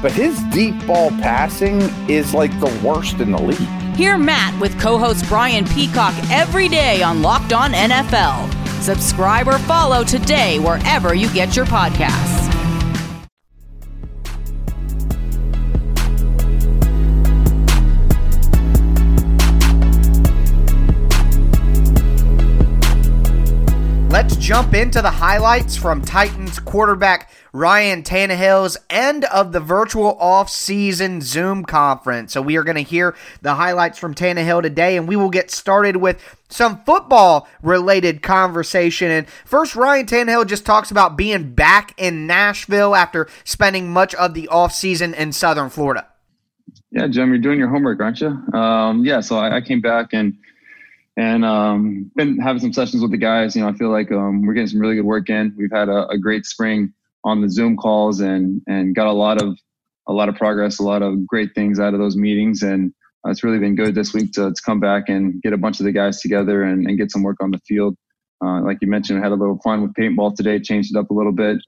but 0.00 0.12
his 0.12 0.40
deep 0.44 0.74
ball 0.86 1.10
passing 1.10 1.80
is 2.08 2.34
like 2.34 2.52
the 2.60 2.80
worst 2.84 3.20
in 3.20 3.32
the 3.32 3.40
league. 3.40 3.96
Hear 3.96 4.16
Matt 4.16 4.58
with 4.60 4.78
co 4.80 4.96
host 4.96 5.26
Brian 5.28 5.64
Peacock 5.66 6.14
every 6.30 6.68
day 6.68 7.02
on 7.02 7.22
Locked 7.22 7.52
On 7.52 7.72
NFL. 7.72 8.52
Subscribe 8.80 9.48
or 9.48 9.58
follow 9.58 10.04
today 10.04 10.60
wherever 10.60 11.14
you 11.14 11.28
get 11.32 11.56
your 11.56 11.66
podcasts. 11.66 12.38
Let's 24.10 24.36
jump 24.36 24.74
into 24.74 25.02
the 25.02 25.10
highlights 25.10 25.76
from 25.76 26.00
Titans 26.02 26.58
quarterback 26.58 27.30
Ryan 27.58 28.04
Tannehill's 28.04 28.76
end 28.88 29.24
of 29.24 29.50
the 29.50 29.58
virtual 29.58 30.16
off-season 30.20 31.20
Zoom 31.20 31.64
conference. 31.64 32.32
So 32.32 32.40
we 32.40 32.56
are 32.56 32.62
going 32.62 32.76
to 32.76 32.82
hear 32.82 33.16
the 33.42 33.56
highlights 33.56 33.98
from 33.98 34.14
Tannehill 34.14 34.62
today, 34.62 34.96
and 34.96 35.08
we 35.08 35.16
will 35.16 35.28
get 35.28 35.50
started 35.50 35.96
with 35.96 36.22
some 36.48 36.80
football-related 36.84 38.22
conversation. 38.22 39.10
And 39.10 39.28
first, 39.44 39.74
Ryan 39.74 40.06
Tannehill 40.06 40.46
just 40.46 40.64
talks 40.64 40.92
about 40.92 41.16
being 41.16 41.52
back 41.52 41.94
in 41.98 42.28
Nashville 42.28 42.94
after 42.94 43.28
spending 43.42 43.90
much 43.90 44.14
of 44.14 44.34
the 44.34 44.46
off-season 44.48 45.14
in 45.14 45.32
Southern 45.32 45.68
Florida. 45.68 46.06
Yeah, 46.92 47.08
Jim, 47.08 47.30
you're 47.30 47.38
doing 47.38 47.58
your 47.58 47.68
homework, 47.68 48.00
aren't 48.00 48.20
you? 48.20 48.28
Um, 48.54 49.04
yeah, 49.04 49.20
so 49.20 49.36
I, 49.36 49.56
I 49.56 49.60
came 49.60 49.80
back 49.80 50.12
and 50.12 50.38
and 51.16 51.44
um, 51.44 52.12
been 52.14 52.38
having 52.38 52.60
some 52.60 52.72
sessions 52.72 53.02
with 53.02 53.10
the 53.10 53.16
guys. 53.16 53.56
You 53.56 53.62
know, 53.62 53.68
I 53.68 53.72
feel 53.72 53.90
like 53.90 54.12
um, 54.12 54.46
we're 54.46 54.54
getting 54.54 54.68
some 54.68 54.80
really 54.80 54.94
good 54.94 55.04
work 55.04 55.28
in. 55.28 55.52
We've 55.58 55.72
had 55.72 55.88
a, 55.88 56.06
a, 56.06 56.16
great 56.16 56.46
spring 56.46 56.94
on 57.24 57.40
the 57.40 57.50
Zoom 57.50 57.76
calls 57.76 58.20
and 58.20 58.62
and 58.66 58.94
got 58.94 59.06
a 59.06 59.12
lot 59.12 59.42
of 59.42 59.58
a 60.08 60.12
lot 60.12 60.28
of 60.28 60.36
progress, 60.36 60.78
a 60.78 60.82
lot 60.82 61.02
of 61.02 61.26
great 61.26 61.50
things 61.54 61.78
out 61.78 61.94
of 61.94 62.00
those 62.00 62.16
meetings, 62.16 62.62
and 62.62 62.92
uh, 63.26 63.30
it's 63.30 63.44
really 63.44 63.58
been 63.58 63.74
good 63.74 63.94
this 63.94 64.14
week 64.14 64.32
to, 64.32 64.52
to 64.52 64.62
come 64.64 64.80
back 64.80 65.04
and 65.08 65.42
get 65.42 65.52
a 65.52 65.58
bunch 65.58 65.80
of 65.80 65.84
the 65.84 65.92
guys 65.92 66.20
together 66.20 66.62
and, 66.62 66.86
and 66.86 66.96
get 66.98 67.10
some 67.10 67.22
work 67.22 67.36
on 67.40 67.50
the 67.50 67.60
field. 67.66 67.96
Uh, 68.42 68.62
like 68.62 68.78
you 68.80 68.88
mentioned, 68.88 69.22
had 69.22 69.32
a 69.32 69.34
little 69.34 69.58
fun 69.62 69.82
with 69.82 69.92
paintball 69.94 70.34
today, 70.34 70.58
changed 70.60 70.94
it 70.94 70.98
up 70.98 71.10
a 71.10 71.14
little 71.14 71.32
bit. 71.32 71.58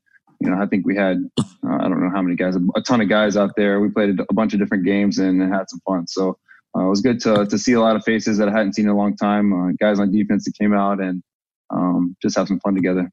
You 0.40 0.48
know, 0.48 0.62
I 0.62 0.66
think 0.66 0.86
we 0.86 0.96
had 0.96 1.18
uh, 1.38 1.44
I 1.64 1.88
don't 1.88 2.00
know 2.00 2.10
how 2.14 2.22
many 2.22 2.36
guys, 2.36 2.56
a 2.56 2.80
ton 2.82 3.00
of 3.00 3.08
guys 3.08 3.36
out 3.36 3.50
there. 3.56 3.80
We 3.80 3.90
played 3.90 4.18
a 4.18 4.34
bunch 4.34 4.54
of 4.54 4.60
different 4.60 4.86
games 4.86 5.18
and, 5.18 5.42
and 5.42 5.52
had 5.52 5.68
some 5.68 5.80
fun. 5.86 6.06
So 6.06 6.38
uh, 6.76 6.84
it 6.84 6.88
was 6.88 7.00
good 7.02 7.20
to 7.20 7.44
to 7.44 7.58
see 7.58 7.72
a 7.72 7.80
lot 7.80 7.96
of 7.96 8.04
faces 8.04 8.38
that 8.38 8.48
I 8.48 8.52
hadn't 8.52 8.74
seen 8.74 8.86
in 8.86 8.92
a 8.92 8.96
long 8.96 9.16
time. 9.16 9.52
Uh, 9.52 9.72
guys 9.78 10.00
on 10.00 10.12
defense 10.12 10.44
that 10.44 10.56
came 10.58 10.72
out 10.72 11.00
and 11.00 11.22
um, 11.70 12.16
just 12.22 12.36
have 12.36 12.48
some 12.48 12.60
fun 12.60 12.74
together. 12.74 13.10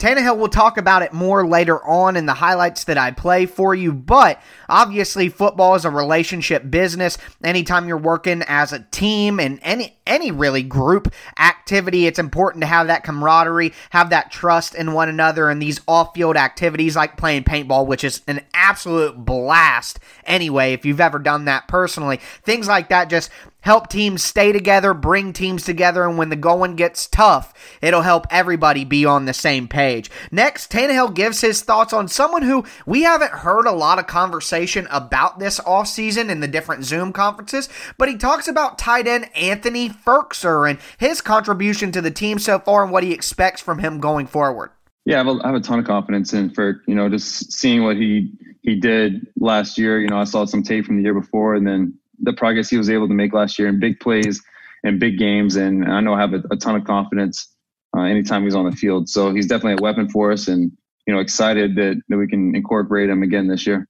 Tannehill 0.00 0.38
will 0.38 0.48
talk 0.48 0.78
about 0.78 1.02
it 1.02 1.12
more 1.12 1.46
later 1.46 1.84
on 1.84 2.16
in 2.16 2.24
the 2.24 2.32
highlights 2.32 2.84
that 2.84 2.96
I 2.96 3.10
play 3.10 3.44
for 3.44 3.74
you, 3.74 3.92
but 3.92 4.40
obviously 4.66 5.28
football 5.28 5.74
is 5.74 5.84
a 5.84 5.90
relationship 5.90 6.70
business. 6.70 7.18
Anytime 7.44 7.86
you're 7.86 7.98
working 7.98 8.42
as 8.46 8.72
a 8.72 8.78
team 8.78 9.38
and 9.38 9.60
any 9.62 9.99
any 10.10 10.30
really 10.30 10.62
group 10.62 11.10
activity, 11.38 12.06
it's 12.06 12.18
important 12.18 12.60
to 12.62 12.66
have 12.66 12.88
that 12.88 13.04
camaraderie, 13.04 13.72
have 13.90 14.10
that 14.10 14.30
trust 14.30 14.74
in 14.74 14.92
one 14.92 15.08
another 15.08 15.48
and 15.48 15.62
these 15.62 15.80
off-field 15.88 16.36
activities 16.36 16.96
like 16.96 17.16
playing 17.16 17.44
paintball, 17.44 17.86
which 17.86 18.04
is 18.04 18.20
an 18.26 18.42
absolute 18.52 19.24
blast 19.24 20.00
anyway 20.24 20.74
if 20.74 20.84
you've 20.84 21.00
ever 21.00 21.18
done 21.18 21.46
that 21.46 21.68
personally. 21.68 22.20
Things 22.42 22.68
like 22.68 22.88
that 22.90 23.08
just 23.08 23.30
help 23.62 23.88
teams 23.88 24.22
stay 24.22 24.52
together, 24.52 24.94
bring 24.94 25.32
teams 25.32 25.64
together, 25.64 26.04
and 26.04 26.16
when 26.16 26.30
the 26.30 26.36
going 26.36 26.76
gets 26.76 27.06
tough, 27.06 27.52
it'll 27.82 28.02
help 28.02 28.26
everybody 28.30 28.84
be 28.84 29.04
on 29.04 29.26
the 29.26 29.34
same 29.34 29.68
page. 29.68 30.10
Next, 30.30 30.72
Tannehill 30.72 31.14
gives 31.14 31.40
his 31.40 31.62
thoughts 31.62 31.92
on 31.92 32.08
someone 32.08 32.42
who 32.42 32.64
we 32.86 33.02
haven't 33.02 33.32
heard 33.32 33.66
a 33.66 33.72
lot 33.72 33.98
of 33.98 34.06
conversation 34.06 34.88
about 34.90 35.38
this 35.38 35.60
offseason 35.60 36.30
in 36.30 36.40
the 36.40 36.48
different 36.48 36.84
Zoom 36.84 37.12
conferences, 37.12 37.68
but 37.98 38.08
he 38.08 38.16
talks 38.16 38.48
about 38.48 38.78
tight 38.78 39.06
end 39.06 39.28
Anthony 39.36 39.90
Firkser 40.04 40.68
and 40.68 40.78
his 40.98 41.20
contribution 41.20 41.92
to 41.92 42.00
the 42.00 42.10
team 42.10 42.38
so 42.38 42.58
far 42.58 42.82
and 42.82 42.92
what 42.92 43.02
he 43.02 43.12
expects 43.12 43.60
from 43.60 43.78
him 43.78 44.00
going 44.00 44.26
forward. 44.26 44.70
Yeah, 45.06 45.16
I 45.16 45.18
have, 45.18 45.26
a, 45.28 45.40
I 45.42 45.46
have 45.48 45.56
a 45.56 45.60
ton 45.60 45.78
of 45.78 45.86
confidence 45.86 46.32
in 46.32 46.50
Firk. 46.50 46.82
You 46.86 46.94
know, 46.94 47.08
just 47.08 47.52
seeing 47.52 47.84
what 47.84 47.96
he 47.96 48.32
he 48.62 48.76
did 48.76 49.26
last 49.36 49.78
year. 49.78 50.00
You 50.00 50.08
know, 50.08 50.18
I 50.18 50.24
saw 50.24 50.44
some 50.44 50.62
tape 50.62 50.84
from 50.84 50.96
the 50.96 51.02
year 51.02 51.14
before, 51.14 51.54
and 51.54 51.66
then 51.66 51.94
the 52.20 52.32
progress 52.32 52.68
he 52.68 52.76
was 52.76 52.90
able 52.90 53.08
to 53.08 53.14
make 53.14 53.32
last 53.32 53.58
year 53.58 53.68
in 53.68 53.80
big 53.80 53.98
plays 54.00 54.42
and 54.84 55.00
big 55.00 55.18
games. 55.18 55.56
And 55.56 55.90
I 55.90 56.00
know 56.00 56.14
I 56.14 56.20
have 56.20 56.34
a, 56.34 56.42
a 56.50 56.56
ton 56.56 56.76
of 56.76 56.84
confidence 56.84 57.48
uh, 57.96 58.02
anytime 58.02 58.44
he's 58.44 58.54
on 58.54 58.68
the 58.68 58.76
field. 58.76 59.08
So 59.08 59.34
he's 59.34 59.46
definitely 59.46 59.78
a 59.80 59.82
weapon 59.82 60.08
for 60.08 60.32
us, 60.32 60.48
and 60.48 60.70
you 61.06 61.14
know, 61.14 61.20
excited 61.20 61.76
that 61.76 62.00
that 62.08 62.18
we 62.18 62.28
can 62.28 62.54
incorporate 62.54 63.08
him 63.08 63.22
again 63.22 63.48
this 63.48 63.66
year. 63.66 63.88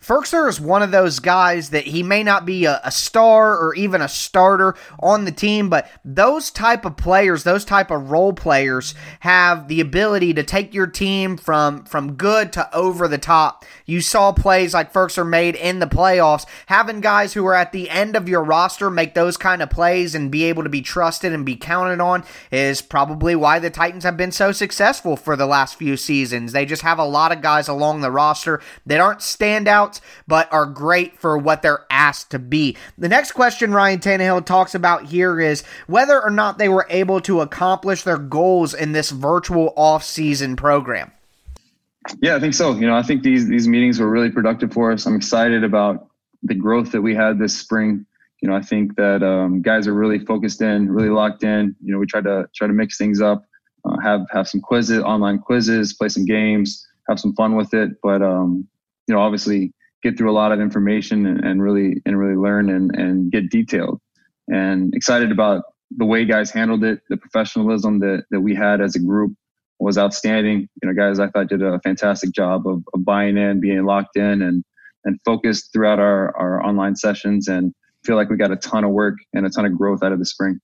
Firkser 0.00 0.48
is 0.48 0.60
one 0.60 0.82
of 0.82 0.92
those 0.92 1.18
guys 1.18 1.70
that 1.70 1.88
he 1.88 2.04
may 2.04 2.22
not 2.22 2.46
be 2.46 2.66
a, 2.66 2.80
a, 2.84 2.90
star 2.90 3.58
or 3.58 3.74
even 3.74 4.00
a 4.00 4.08
starter 4.08 4.76
on 5.00 5.24
the 5.24 5.32
team, 5.32 5.68
but 5.68 5.90
those 6.04 6.52
type 6.52 6.84
of 6.84 6.96
players, 6.96 7.42
those 7.42 7.64
type 7.64 7.90
of 7.90 8.10
role 8.10 8.32
players 8.32 8.94
have 9.20 9.66
the 9.66 9.80
ability 9.80 10.32
to 10.34 10.44
take 10.44 10.72
your 10.72 10.86
team 10.86 11.36
from 11.36 11.84
from 11.84 12.14
good 12.14 12.52
to 12.52 12.74
over 12.74 13.08
the 13.08 13.18
top. 13.18 13.64
You 13.86 14.00
saw 14.00 14.32
plays 14.32 14.72
like 14.72 14.92
Firkser 14.92 15.28
made 15.28 15.56
in 15.56 15.80
the 15.80 15.86
playoffs. 15.86 16.46
Having 16.66 17.00
guys 17.00 17.32
who 17.32 17.44
are 17.46 17.54
at 17.54 17.72
the 17.72 17.90
end 17.90 18.14
of 18.14 18.28
your 18.28 18.44
roster 18.44 18.90
make 18.90 19.14
those 19.14 19.36
kind 19.36 19.60
of 19.62 19.68
plays 19.68 20.14
and 20.14 20.30
be 20.30 20.44
able 20.44 20.62
to 20.62 20.68
be 20.68 20.80
trusted 20.80 21.32
and 21.32 21.44
be 21.44 21.56
counted 21.56 22.00
on 22.00 22.24
is 22.52 22.80
probably 22.80 23.34
why 23.34 23.58
the 23.58 23.68
Titans 23.68 24.04
have 24.04 24.16
been 24.16 24.32
so 24.32 24.52
successful 24.52 25.16
for 25.16 25.34
the 25.34 25.46
last 25.46 25.74
few 25.74 25.96
seasons. 25.96 26.52
They 26.52 26.64
just 26.64 26.82
have 26.82 27.00
a 27.00 27.04
lot 27.04 27.32
of 27.32 27.42
guys 27.42 27.66
along 27.66 28.00
the 28.00 28.12
roster 28.12 28.60
that 28.86 29.00
aren't 29.00 29.22
but 30.26 30.52
are 30.52 30.66
great 30.66 31.18
for 31.18 31.38
what 31.38 31.62
they're 31.62 31.86
asked 31.90 32.30
to 32.30 32.38
be. 32.38 32.76
The 32.96 33.08
next 33.08 33.32
question 33.32 33.72
Ryan 33.72 33.98
Tannehill 34.00 34.44
talks 34.44 34.74
about 34.74 35.06
here 35.06 35.40
is 35.40 35.62
whether 35.86 36.22
or 36.22 36.30
not 36.30 36.58
they 36.58 36.68
were 36.68 36.86
able 36.90 37.20
to 37.22 37.40
accomplish 37.40 38.02
their 38.02 38.18
goals 38.18 38.74
in 38.74 38.92
this 38.92 39.10
virtual 39.10 39.72
off-season 39.76 40.56
program. 40.56 41.12
Yeah, 42.20 42.36
I 42.36 42.40
think 42.40 42.54
so. 42.54 42.74
You 42.74 42.86
know, 42.86 42.96
I 42.96 43.02
think 43.02 43.22
these 43.22 43.48
these 43.48 43.68
meetings 43.68 43.98
were 44.00 44.08
really 44.08 44.30
productive 44.30 44.72
for 44.72 44.92
us. 44.92 45.06
I'm 45.06 45.16
excited 45.16 45.64
about 45.64 46.08
the 46.42 46.54
growth 46.54 46.92
that 46.92 47.02
we 47.02 47.14
had 47.14 47.38
this 47.38 47.56
spring. 47.56 48.06
You 48.40 48.48
know, 48.48 48.54
I 48.54 48.62
think 48.62 48.96
that 48.96 49.22
um, 49.22 49.62
guys 49.62 49.88
are 49.88 49.94
really 49.94 50.20
focused 50.20 50.62
in, 50.62 50.90
really 50.90 51.10
locked 51.10 51.42
in. 51.42 51.74
You 51.82 51.92
know, 51.92 51.98
we 51.98 52.06
try 52.06 52.20
to 52.20 52.48
try 52.54 52.66
to 52.66 52.72
mix 52.72 52.96
things 52.96 53.20
up, 53.20 53.44
uh, 53.84 53.98
have 54.00 54.26
have 54.30 54.48
some 54.48 54.60
quizzes, 54.60 55.02
online 55.02 55.38
quizzes, 55.38 55.92
play 55.94 56.08
some 56.08 56.24
games, 56.24 56.86
have 57.08 57.18
some 57.18 57.34
fun 57.34 57.56
with 57.56 57.74
it. 57.74 57.90
But 58.02 58.22
um, 58.22 58.66
you 59.06 59.14
know, 59.14 59.20
obviously, 59.20 59.74
get 60.02 60.16
through 60.16 60.30
a 60.30 60.32
lot 60.32 60.52
of 60.52 60.60
information 60.60 61.26
and, 61.26 61.44
and 61.44 61.62
really 61.62 62.00
and 62.06 62.18
really 62.18 62.36
learn 62.36 62.70
and, 62.70 62.94
and 62.94 63.32
get 63.32 63.50
detailed. 63.50 64.00
And 64.48 64.94
excited 64.94 65.30
about 65.32 65.64
the 65.96 66.04
way 66.04 66.24
guys 66.24 66.50
handled 66.50 66.84
it 66.84 67.00
the 67.08 67.16
professionalism 67.16 68.00
that, 68.00 68.24
that 68.30 68.40
we 68.40 68.54
had 68.54 68.80
as 68.80 68.94
a 68.94 69.00
group 69.00 69.32
was 69.78 69.98
outstanding. 69.98 70.68
You 70.82 70.88
know 70.88 70.94
guys 70.94 71.18
i 71.18 71.28
thought 71.28 71.48
did 71.48 71.62
a 71.62 71.80
fantastic 71.80 72.32
job 72.32 72.66
of, 72.66 72.82
of 72.94 73.04
buying 73.04 73.36
in 73.36 73.60
being 73.60 73.84
locked 73.84 74.16
in 74.16 74.42
and 74.42 74.64
and 75.04 75.20
focused 75.24 75.72
throughout 75.72 76.00
our, 76.00 76.36
our 76.36 76.62
online 76.62 76.96
sessions 76.96 77.48
and 77.48 77.72
feel 78.04 78.16
like 78.16 78.28
we 78.28 78.36
got 78.36 78.50
a 78.50 78.56
ton 78.56 78.84
of 78.84 78.90
work 78.90 79.14
and 79.32 79.46
a 79.46 79.50
ton 79.50 79.64
of 79.64 79.76
growth 79.76 80.02
out 80.02 80.12
of 80.12 80.18
the 80.18 80.24
spring 80.24 80.60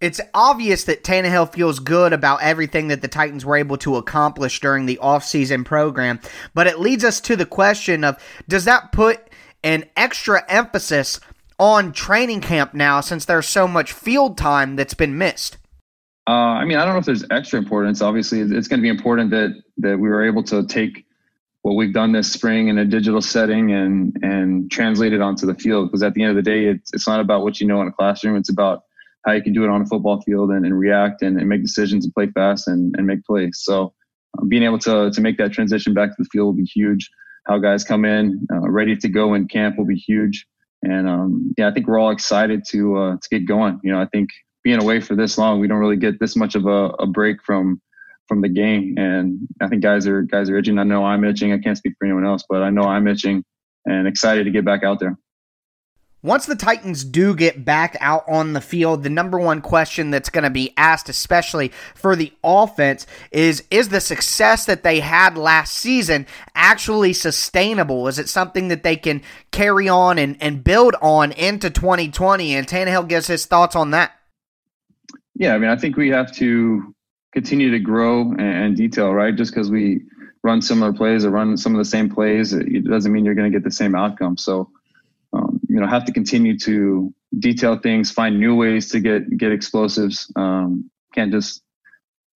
it's 0.00 0.20
obvious 0.32 0.84
that 0.84 1.02
Tannehill 1.02 1.52
feels 1.52 1.80
good 1.80 2.12
about 2.12 2.42
everything 2.42 2.88
that 2.88 3.02
the 3.02 3.08
Titans 3.08 3.44
were 3.44 3.56
able 3.56 3.76
to 3.78 3.96
accomplish 3.96 4.60
during 4.60 4.86
the 4.86 4.98
offseason 5.02 5.64
program, 5.64 6.20
but 6.54 6.66
it 6.66 6.78
leads 6.78 7.04
us 7.04 7.20
to 7.22 7.36
the 7.36 7.46
question 7.46 8.04
of 8.04 8.16
does 8.48 8.64
that 8.64 8.92
put 8.92 9.20
an 9.64 9.84
extra 9.96 10.44
emphasis 10.48 11.18
on 11.58 11.92
training 11.92 12.40
camp 12.40 12.74
now 12.74 13.00
since 13.00 13.24
there's 13.24 13.48
so 13.48 13.66
much 13.66 13.92
field 13.92 14.38
time 14.38 14.76
that's 14.76 14.94
been 14.94 15.18
missed? 15.18 15.58
Uh, 16.28 16.60
I 16.60 16.64
mean, 16.64 16.76
I 16.78 16.84
don't 16.84 16.92
know 16.92 17.00
if 17.00 17.06
there's 17.06 17.24
extra 17.30 17.58
importance. 17.58 18.02
Obviously, 18.02 18.40
it's 18.40 18.68
going 18.68 18.80
to 18.80 18.82
be 18.82 18.88
important 18.88 19.30
that 19.30 19.62
that 19.78 19.98
we 19.98 20.08
were 20.08 20.24
able 20.24 20.42
to 20.44 20.66
take 20.66 21.06
what 21.62 21.72
we've 21.72 21.92
done 21.92 22.12
this 22.12 22.30
spring 22.30 22.68
in 22.68 22.78
a 22.78 22.84
digital 22.84 23.22
setting 23.22 23.72
and 23.72 24.16
and 24.22 24.70
translate 24.70 25.14
it 25.14 25.22
onto 25.22 25.46
the 25.46 25.54
field. 25.54 25.88
Because 25.88 26.02
at 26.02 26.12
the 26.12 26.22
end 26.22 26.30
of 26.30 26.36
the 26.36 26.42
day, 26.42 26.66
it's 26.66 26.92
it's 26.92 27.08
not 27.08 27.20
about 27.20 27.42
what 27.42 27.60
you 27.60 27.66
know 27.66 27.80
in 27.80 27.88
a 27.88 27.92
classroom. 27.92 28.36
It's 28.36 28.50
about 28.50 28.84
how 29.28 29.34
you 29.34 29.42
can 29.42 29.52
do 29.52 29.62
it 29.62 29.68
on 29.68 29.82
a 29.82 29.86
football 29.86 30.22
field 30.22 30.50
and, 30.50 30.64
and 30.64 30.78
react 30.78 31.20
and, 31.20 31.38
and, 31.38 31.48
make 31.48 31.62
decisions 31.62 32.04
and 32.04 32.14
play 32.14 32.26
fast 32.28 32.66
and, 32.66 32.94
and 32.96 33.06
make 33.06 33.22
plays. 33.24 33.60
So 33.62 33.92
um, 34.38 34.48
being 34.48 34.62
able 34.62 34.78
to, 34.80 35.10
to 35.10 35.20
make 35.20 35.36
that 35.36 35.52
transition 35.52 35.92
back 35.92 36.08
to 36.10 36.16
the 36.18 36.28
field 36.32 36.46
will 36.46 36.64
be 36.64 36.64
huge. 36.64 37.10
How 37.46 37.58
guys 37.58 37.84
come 37.84 38.06
in 38.06 38.46
uh, 38.50 38.70
ready 38.70 38.96
to 38.96 39.08
go 39.08 39.34
in 39.34 39.46
camp 39.46 39.76
will 39.76 39.84
be 39.84 39.96
huge. 39.96 40.46
And 40.82 41.06
um, 41.08 41.52
yeah, 41.58 41.68
I 41.68 41.72
think 41.72 41.86
we're 41.86 41.98
all 41.98 42.10
excited 42.10 42.62
to 42.70 42.96
uh, 42.96 43.16
to 43.16 43.28
get 43.30 43.46
going. 43.46 43.80
You 43.82 43.92
know, 43.92 44.00
I 44.00 44.06
think 44.06 44.30
being 44.64 44.80
away 44.80 45.00
for 45.00 45.14
this 45.14 45.36
long, 45.36 45.60
we 45.60 45.66
don't 45.66 45.78
really 45.78 45.96
get 45.96 46.20
this 46.20 46.36
much 46.36 46.54
of 46.54 46.66
a, 46.66 46.90
a 46.98 47.06
break 47.06 47.42
from 47.44 47.80
from 48.28 48.42
the 48.42 48.48
game. 48.48 48.94
And 48.96 49.40
I 49.60 49.68
think 49.68 49.82
guys 49.82 50.06
are 50.06 50.22
guys 50.22 50.48
are 50.48 50.56
itching. 50.56 50.78
I 50.78 50.84
know 50.84 51.04
I'm 51.04 51.24
itching. 51.24 51.52
I 51.52 51.58
can't 51.58 51.76
speak 51.76 51.94
for 51.98 52.04
anyone 52.06 52.24
else, 52.24 52.44
but 52.48 52.62
I 52.62 52.70
know 52.70 52.82
I'm 52.82 53.08
itching 53.08 53.44
and 53.86 54.06
excited 54.06 54.44
to 54.44 54.50
get 54.50 54.64
back 54.64 54.84
out 54.84 55.00
there. 55.00 55.18
Once 56.22 56.46
the 56.46 56.56
Titans 56.56 57.04
do 57.04 57.32
get 57.32 57.64
back 57.64 57.96
out 58.00 58.24
on 58.28 58.52
the 58.52 58.60
field, 58.60 59.04
the 59.04 59.10
number 59.10 59.38
one 59.38 59.60
question 59.60 60.10
that's 60.10 60.30
going 60.30 60.42
to 60.42 60.50
be 60.50 60.74
asked, 60.76 61.08
especially 61.08 61.70
for 61.94 62.16
the 62.16 62.32
offense, 62.42 63.06
is 63.30 63.62
Is 63.70 63.90
the 63.90 64.00
success 64.00 64.66
that 64.66 64.82
they 64.82 64.98
had 64.98 65.38
last 65.38 65.74
season 65.74 66.26
actually 66.56 67.12
sustainable? 67.12 68.08
Is 68.08 68.18
it 68.18 68.28
something 68.28 68.68
that 68.68 68.82
they 68.82 68.96
can 68.96 69.22
carry 69.52 69.88
on 69.88 70.18
and, 70.18 70.36
and 70.40 70.64
build 70.64 70.96
on 71.00 71.30
into 71.32 71.70
2020? 71.70 72.54
And 72.54 72.66
Tannehill 72.66 73.08
gives 73.08 73.28
his 73.28 73.46
thoughts 73.46 73.76
on 73.76 73.92
that. 73.92 74.12
Yeah, 75.36 75.54
I 75.54 75.58
mean, 75.58 75.70
I 75.70 75.76
think 75.76 75.96
we 75.96 76.08
have 76.08 76.32
to 76.36 76.94
continue 77.32 77.70
to 77.70 77.78
grow 77.78 78.32
and, 78.32 78.76
detail, 78.76 79.14
right? 79.14 79.36
Just 79.36 79.52
because 79.52 79.70
we 79.70 80.00
run 80.42 80.62
similar 80.62 80.92
plays 80.92 81.24
or 81.24 81.30
run 81.30 81.56
some 81.56 81.74
of 81.74 81.78
the 81.78 81.84
same 81.84 82.10
plays, 82.10 82.52
it 82.52 82.84
doesn't 82.84 83.12
mean 83.12 83.24
you're 83.24 83.36
going 83.36 83.50
to 83.50 83.56
get 83.56 83.62
the 83.62 83.70
same 83.70 83.94
outcome. 83.94 84.36
So, 84.36 84.68
you 85.68 85.78
know 85.80 85.86
have 85.86 86.04
to 86.06 86.12
continue 86.12 86.58
to 86.60 87.14
detail 87.38 87.78
things, 87.78 88.10
find 88.10 88.40
new 88.40 88.54
ways 88.54 88.90
to 88.90 89.00
get 89.00 89.36
get 89.36 89.52
explosives. 89.52 90.30
Um, 90.36 90.90
can't 91.14 91.32
just 91.32 91.62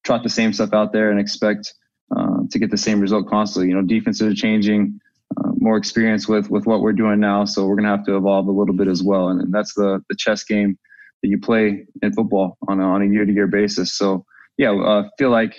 trot 0.05 0.23
the 0.23 0.29
same 0.29 0.53
stuff 0.53 0.73
out 0.73 0.93
there 0.93 1.11
and 1.11 1.21
expect 1.21 1.73
uh, 2.17 2.39
to 2.51 2.59
get 2.59 2.71
the 2.71 2.77
same 2.77 3.01
result 3.01 3.29
constantly. 3.29 3.69
You 3.69 3.77
know, 3.77 3.83
defenses 3.83 4.33
are 4.33 4.35
changing, 4.35 5.01
uh, 5.37 5.51
more 5.57 5.77
experience 5.77 6.29
with 6.29 6.51
with 6.51 6.67
what 6.67 6.81
we're 6.81 6.93
doing 6.93 7.21
now, 7.21 7.45
so 7.45 7.67
we're 7.67 7.77
to 7.77 7.89
have 7.89 8.05
to 8.05 8.17
evolve 8.17 8.47
a 8.47 8.53
little 8.53 8.75
bit 8.75 8.89
as 8.89 9.03
well. 9.03 9.29
And, 9.29 9.41
and 9.41 9.53
that's 9.53 9.75
the 9.75 10.03
the 10.09 10.17
chess 10.17 10.45
game 10.45 10.79
that 11.23 11.29
you 11.29 11.39
play 11.39 11.87
in 12.03 12.13
football 12.13 12.59
on 12.69 12.81
a, 12.81 12.85
on 12.85 13.03
a 13.03 13.07
year 13.07 13.25
to 13.25 13.33
year 13.33 13.47
basis. 13.47 13.97
So 13.97 14.25
yeah, 14.59 14.73
I 14.73 14.99
uh, 14.99 15.09
feel 15.19 15.31
like 15.31 15.55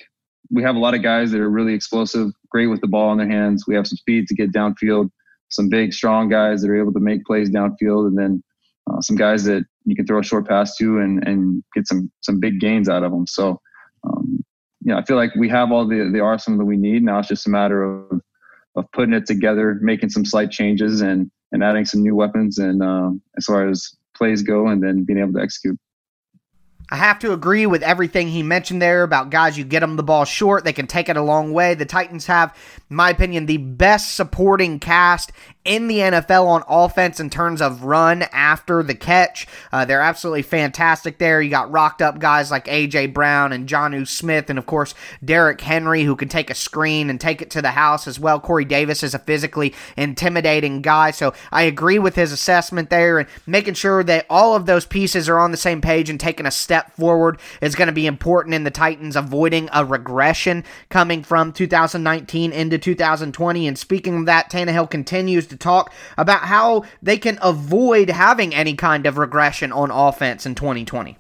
we 0.52 0.62
have 0.62 0.76
a 0.76 0.80
lot 0.80 0.94
of 0.94 1.02
guys 1.02 1.32
that 1.32 1.40
are 1.40 1.50
really 1.50 1.74
explosive, 1.74 2.32
great 2.50 2.68
with 2.68 2.82
the 2.82 2.88
ball 2.88 3.12
in 3.12 3.18
their 3.18 3.30
hands. 3.30 3.66
We 3.66 3.76
have 3.76 3.88
some 3.88 3.98
speed 3.98 4.28
to 4.28 4.36
get 4.36 4.52
downfield, 4.52 5.10
some 5.54 5.70
big, 5.70 5.94
strong 5.94 6.30
guys 6.30 6.62
that 6.62 6.70
are 6.70 6.80
able 6.80 6.94
to 6.94 7.00
make 7.00 7.26
plays 7.26 7.50
downfield, 7.50 8.08
and 8.08 8.18
then 8.18 8.44
uh, 8.90 9.02
some 9.02 9.16
guys 9.16 9.44
that 9.46 9.64
you 9.86 9.96
can 9.96 10.06
throw 10.06 10.20
a 10.20 10.24
short 10.24 10.48
pass 10.48 10.76
to 10.78 11.00
and, 11.00 11.26
and 11.28 11.64
get 11.74 11.88
some 11.88 12.12
some 12.22 12.40
big 12.40 12.60
gains 12.60 12.90
out 12.90 13.04
of 13.04 13.12
them. 13.12 13.28
So, 13.28 13.60
um, 14.04 14.44
yeah, 14.82 14.98
I 14.98 15.04
feel 15.04 15.18
like 15.18 15.34
we 15.36 15.50
have 15.50 15.72
all 15.72 15.88
the 15.88 16.10
the 16.12 16.20
arsenal 16.20 16.60
that 16.60 16.66
we 16.66 16.78
need. 16.78 17.04
Now 17.04 17.20
it's 17.20 17.28
just 17.28 17.48
a 17.48 17.50
matter 17.50 17.84
of 17.84 18.22
of 18.76 18.86
putting 18.92 19.14
it 19.14 19.26
together, 19.26 19.80
making 19.82 20.10
some 20.10 20.26
slight 20.26 20.52
changes, 20.52 21.02
and 21.02 21.30
and 21.52 21.64
adding 21.64 21.86
some 21.86 22.02
new 22.02 22.16
weapons, 22.16 22.58
and 22.58 22.82
uh, 22.82 23.12
as 23.38 23.46
far 23.46 23.70
as 23.70 23.96
plays 24.16 24.42
go, 24.42 24.68
and 24.68 24.82
then 24.84 25.04
being 25.04 25.20
able 25.20 25.34
to 25.34 25.42
execute. 25.42 25.80
I 26.94 26.98
have 26.98 27.18
to 27.20 27.34
agree 27.34 27.66
with 27.66 27.82
everything 27.82 28.28
he 28.28 28.44
mentioned 28.44 28.80
there 28.80 29.02
about 29.02 29.32
guys, 29.32 29.58
you 29.58 29.64
get 29.64 29.80
them 29.80 29.96
the 29.96 30.04
ball 30.04 30.26
short, 30.26 30.64
they 30.64 30.74
can 30.74 30.86
take 30.86 31.10
it 31.10 31.18
a 31.18 31.24
long 31.24 31.52
way. 31.52 31.74
The 31.74 31.86
Titans 31.88 32.28
have, 32.28 32.56
in 32.88 32.96
my 32.96 33.10
opinion, 33.10 33.48
the 33.48 33.58
best 33.58 34.14
supporting 34.14 34.80
cast 34.80 35.32
in 35.66 35.88
the 35.88 36.00
NFL 36.00 36.46
on 36.46 36.64
offense 36.68 37.20
in 37.20 37.30
terms 37.30 37.62
of 37.62 37.84
run 37.84 38.24
after 38.32 38.84
the 38.84 38.96
catch. 38.96 39.48
Uh, 39.72 39.86
they're 39.86 40.02
absolutely 40.02 40.42
fantastic 40.42 41.18
there. 41.18 41.42
You 41.42 41.50
got 41.50 41.72
rocked 41.72 42.02
up 42.02 42.20
guys 42.20 42.52
like 42.52 42.68
A.J. 42.68 43.08
Brown 43.08 43.54
and 43.54 43.68
Jonnu 43.68 44.08
Smith, 44.08 44.50
and 44.50 44.60
of 44.60 44.66
course, 44.66 44.94
Derrick 45.24 45.62
Henry, 45.62 46.04
who 46.04 46.16
can 46.16 46.28
take 46.28 46.50
a 46.50 46.56
screen 46.56 47.10
and 47.10 47.20
take 47.20 47.42
it 47.42 47.50
to 47.52 47.62
the 47.62 47.72
house 47.72 48.08
as 48.08 48.20
well. 48.20 48.40
Corey 48.40 48.66
Davis 48.66 49.04
is 49.04 49.14
a 49.14 49.20
physically 49.20 49.74
intimidating 49.96 50.82
guy. 50.82 51.12
So 51.12 51.34
I 51.52 51.64
agree 51.64 51.98
with 51.98 52.16
his 52.16 52.32
assessment 52.32 52.90
there, 52.90 53.20
and 53.20 53.30
making 53.48 53.76
sure 53.76 54.04
that 54.04 54.26
all 54.30 54.56
of 54.56 54.66
those 54.66 54.86
pieces 54.86 55.30
are 55.30 55.40
on 55.40 55.52
the 55.52 55.58
same 55.58 55.82
page 55.82 56.10
and 56.10 56.20
taking 56.20 56.46
a 56.46 56.52
step 56.52 56.83
forward 56.92 57.40
is 57.62 57.76
going 57.76 57.88
to 57.88 57.94
be 57.94 58.06
important 58.06 58.54
in 58.54 58.64
the 58.64 58.72
Titans 58.72 59.16
avoiding 59.16 59.70
a 59.74 59.86
regression 59.86 60.64
coming 60.90 61.24
from 61.24 61.54
2019 61.54 62.52
into 62.52 62.78
2020. 62.78 63.68
And 63.68 63.78
speaking 63.78 64.20
of 64.20 64.26
that, 64.26 64.52
Tannehill 64.52 64.90
continues 64.90 65.48
to 65.48 65.58
talk 65.58 65.94
about 66.18 66.42
how 66.42 66.84
they 67.02 67.18
can 67.18 67.40
avoid 67.42 68.10
having 68.10 68.54
any 68.54 68.76
kind 68.76 69.06
of 69.06 69.18
regression 69.18 69.72
on 69.72 69.92
offense 69.92 70.46
in 70.46 70.56
2020. 70.56 71.18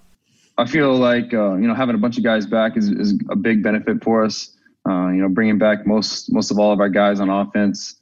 I 0.58 0.65
feel 0.67 0.96
like 0.96 1.34
uh, 1.34 1.55
you 1.55 1.67
know 1.67 1.74
having 1.74 1.96
a 1.96 1.98
bunch 1.98 2.17
of 2.17 2.24
guys 2.24 2.46
back 2.46 2.77
is, 2.77 2.89
is 2.89 3.20
a 3.29 3.36
big 3.36 3.63
benefit 3.63 4.03
for 4.03 4.24
us. 4.24 4.55
Uh, 4.88 5.10
you 5.10 5.22
know, 5.22 5.29
bringing 5.29 5.58
back 5.58 5.88
most 5.88 6.32
most 6.32 6.51
of 6.51 6.60
all 6.60 6.72
of 6.72 6.79
our 6.79 6.89
guys 6.89 7.20
on 7.20 7.29
offense, 7.29 7.96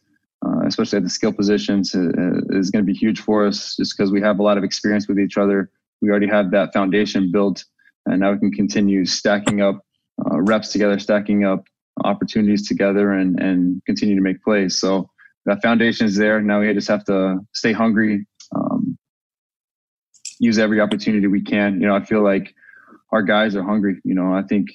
uh, 0.46 0.66
especially 0.66 0.98
at 0.98 1.04
the 1.04 1.10
skill 1.10 1.32
positions, 1.32 1.96
uh, 1.96 2.10
is 2.50 2.72
going 2.72 2.84
to 2.84 2.92
be 2.92 2.98
huge 2.98 3.22
for 3.22 3.46
us. 3.46 3.76
Just 3.78 3.96
because 3.96 4.12
we 4.12 4.20
have 4.22 4.40
a 4.40 4.44
lot 4.44 4.58
of 4.58 4.64
experience 4.64 5.08
with 5.08 5.20
each 5.20 5.38
other, 5.38 5.70
we 6.02 6.10
already 6.10 6.28
have 6.28 6.52
that 6.52 6.74
foundation 6.74 7.32
built, 7.32 7.64
and 8.06 8.20
now 8.20 8.32
we 8.32 8.40
can 8.40 8.52
continue 8.52 9.06
stacking 9.06 9.62
up 9.62 9.82
uh, 10.26 10.42
reps 10.42 10.72
together, 10.72 11.00
stacking 11.00 11.46
up 11.46 11.64
opportunities 12.04 12.68
together, 12.68 13.14
and 13.14 13.40
and 13.40 13.82
continue 13.86 14.16
to 14.16 14.22
make 14.22 14.42
plays. 14.44 14.80
So 14.80 15.10
that 15.46 15.62
foundation 15.62 16.06
is 16.06 16.16
there. 16.16 16.42
Now 16.42 16.62
we 16.62 16.74
just 16.74 16.88
have 16.88 17.06
to 17.06 17.40
stay 17.54 17.74
hungry, 17.74 18.26
um, 18.56 18.98
use 20.40 20.60
every 20.60 20.80
opportunity 20.80 21.28
we 21.28 21.42
can. 21.42 21.80
You 21.82 21.88
know, 21.88 21.96
I 21.96 22.04
feel 22.04 22.24
like 22.24 22.54
our 23.12 23.24
guys 23.24 23.56
are 23.56 23.64
hungry. 23.64 24.00
You 24.04 24.16
know, 24.16 24.34
I 24.34 24.44
think 24.44 24.70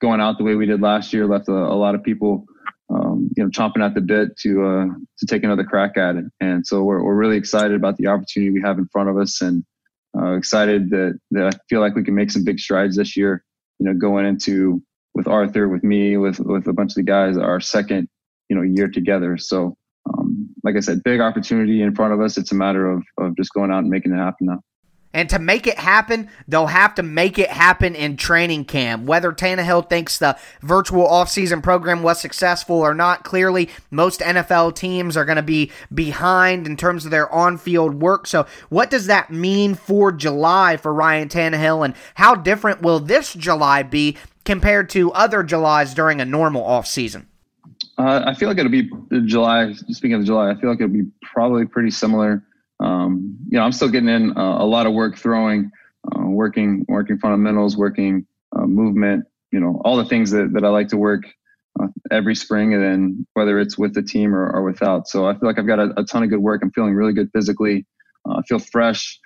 going 0.00 0.20
out 0.20 0.38
the 0.38 0.44
way 0.44 0.54
we 0.54 0.66
did 0.66 0.80
last 0.80 1.12
year 1.12 1.26
left 1.26 1.48
a, 1.48 1.52
a 1.52 1.76
lot 1.76 1.94
of 1.94 2.02
people, 2.02 2.44
um, 2.92 3.30
you 3.36 3.44
know, 3.44 3.50
chomping 3.50 3.84
at 3.84 3.94
the 3.94 4.00
bit 4.00 4.36
to 4.38 4.64
uh, 4.64 4.86
to 5.18 5.26
take 5.26 5.44
another 5.44 5.64
crack 5.64 5.96
at 5.96 6.16
it. 6.16 6.24
And 6.40 6.66
so 6.66 6.82
we're 6.82 7.02
we're 7.02 7.14
really 7.14 7.36
excited 7.36 7.76
about 7.76 7.96
the 7.96 8.06
opportunity 8.06 8.50
we 8.50 8.62
have 8.62 8.78
in 8.78 8.88
front 8.88 9.08
of 9.08 9.16
us, 9.16 9.40
and 9.40 9.64
uh, 10.18 10.32
excited 10.34 10.90
that 10.90 11.18
that 11.30 11.46
I 11.46 11.50
feel 11.68 11.80
like 11.80 11.94
we 11.94 12.04
can 12.04 12.14
make 12.14 12.30
some 12.30 12.44
big 12.44 12.58
strides 12.58 12.96
this 12.96 13.16
year. 13.16 13.44
You 13.78 13.86
know, 13.86 13.94
going 13.94 14.26
into 14.26 14.82
with 15.14 15.28
Arthur, 15.28 15.68
with 15.68 15.84
me, 15.84 16.16
with 16.16 16.40
with 16.40 16.66
a 16.66 16.72
bunch 16.72 16.92
of 16.92 16.96
the 16.96 17.02
guys, 17.02 17.36
our 17.36 17.60
second 17.60 18.08
you 18.48 18.56
know 18.56 18.62
year 18.62 18.88
together. 18.88 19.36
So 19.38 19.76
um, 20.08 20.48
like 20.64 20.76
I 20.76 20.80
said, 20.80 21.02
big 21.04 21.20
opportunity 21.20 21.82
in 21.82 21.94
front 21.94 22.12
of 22.12 22.20
us. 22.20 22.36
It's 22.36 22.52
a 22.52 22.56
matter 22.56 22.90
of 22.90 23.02
of 23.18 23.36
just 23.36 23.52
going 23.52 23.70
out 23.70 23.80
and 23.80 23.90
making 23.90 24.12
it 24.12 24.18
happen 24.18 24.46
now. 24.46 24.60
And 25.12 25.28
to 25.30 25.40
make 25.40 25.66
it 25.66 25.78
happen, 25.78 26.30
they'll 26.46 26.66
have 26.66 26.94
to 26.94 27.02
make 27.02 27.38
it 27.38 27.50
happen 27.50 27.96
in 27.96 28.16
training 28.16 28.66
camp. 28.66 29.06
Whether 29.06 29.32
Tannehill 29.32 29.88
thinks 29.88 30.18
the 30.18 30.38
virtual 30.62 31.06
offseason 31.06 31.62
program 31.62 32.04
was 32.04 32.20
successful 32.20 32.76
or 32.76 32.94
not, 32.94 33.24
clearly 33.24 33.68
most 33.90 34.20
NFL 34.20 34.76
teams 34.76 35.16
are 35.16 35.24
going 35.24 35.36
to 35.36 35.42
be 35.42 35.72
behind 35.92 36.66
in 36.66 36.76
terms 36.76 37.04
of 37.04 37.10
their 37.10 37.32
on 37.32 37.58
field 37.58 37.94
work. 37.94 38.28
So, 38.28 38.46
what 38.68 38.88
does 38.88 39.06
that 39.06 39.32
mean 39.32 39.74
for 39.74 40.12
July 40.12 40.76
for 40.76 40.94
Ryan 40.94 41.28
Tannehill, 41.28 41.84
and 41.84 41.94
how 42.14 42.36
different 42.36 42.82
will 42.82 43.00
this 43.00 43.34
July 43.34 43.82
be 43.82 44.16
compared 44.44 44.88
to 44.90 45.12
other 45.12 45.42
Julys 45.42 45.92
during 45.92 46.20
a 46.20 46.24
normal 46.24 46.62
offseason? 46.62 47.26
Uh, 47.98 48.22
I 48.24 48.34
feel 48.34 48.48
like 48.48 48.58
it'll 48.58 48.70
be 48.70 48.90
July. 49.26 49.72
Speaking 49.72 50.14
of 50.14 50.24
July, 50.24 50.50
I 50.50 50.54
feel 50.54 50.70
like 50.70 50.80
it'll 50.80 50.88
be 50.88 51.06
probably 51.22 51.66
pretty 51.66 51.90
similar. 51.90 52.42
Um, 52.80 53.36
you 53.50 53.58
know, 53.58 53.64
I'm 53.64 53.72
still 53.72 53.88
getting 53.88 54.08
in 54.08 54.36
uh, 54.36 54.58
a 54.58 54.66
lot 54.66 54.86
of 54.86 54.92
work 54.92 55.18
throwing, 55.18 55.70
uh, 56.06 56.26
working, 56.26 56.84
working 56.88 57.18
fundamentals, 57.18 57.76
working 57.76 58.26
uh, 58.56 58.66
movement. 58.66 59.24
You 59.52 59.60
know, 59.60 59.80
all 59.84 59.96
the 59.96 60.04
things 60.04 60.30
that, 60.30 60.52
that 60.54 60.64
I 60.64 60.68
like 60.68 60.88
to 60.88 60.96
work 60.96 61.22
uh, 61.80 61.88
every 62.10 62.34
spring, 62.34 62.74
and 62.74 62.82
then 62.82 63.26
whether 63.34 63.58
it's 63.58 63.76
with 63.76 63.94
the 63.94 64.02
team 64.02 64.34
or, 64.34 64.50
or 64.50 64.62
without. 64.62 65.08
So 65.08 65.26
I 65.26 65.32
feel 65.32 65.48
like 65.48 65.58
I've 65.58 65.66
got 65.66 65.78
a, 65.78 65.92
a, 66.00 66.04
ton 66.04 66.22
of 66.22 66.30
good 66.30 66.40
work. 66.40 66.62
I'm 66.62 66.70
feeling 66.70 66.94
really 66.94 67.12
good 67.12 67.30
physically. 67.34 67.86
Uh, 68.28 68.34
I 68.34 68.42
feel 68.42 68.58
fresh. 68.58 69.18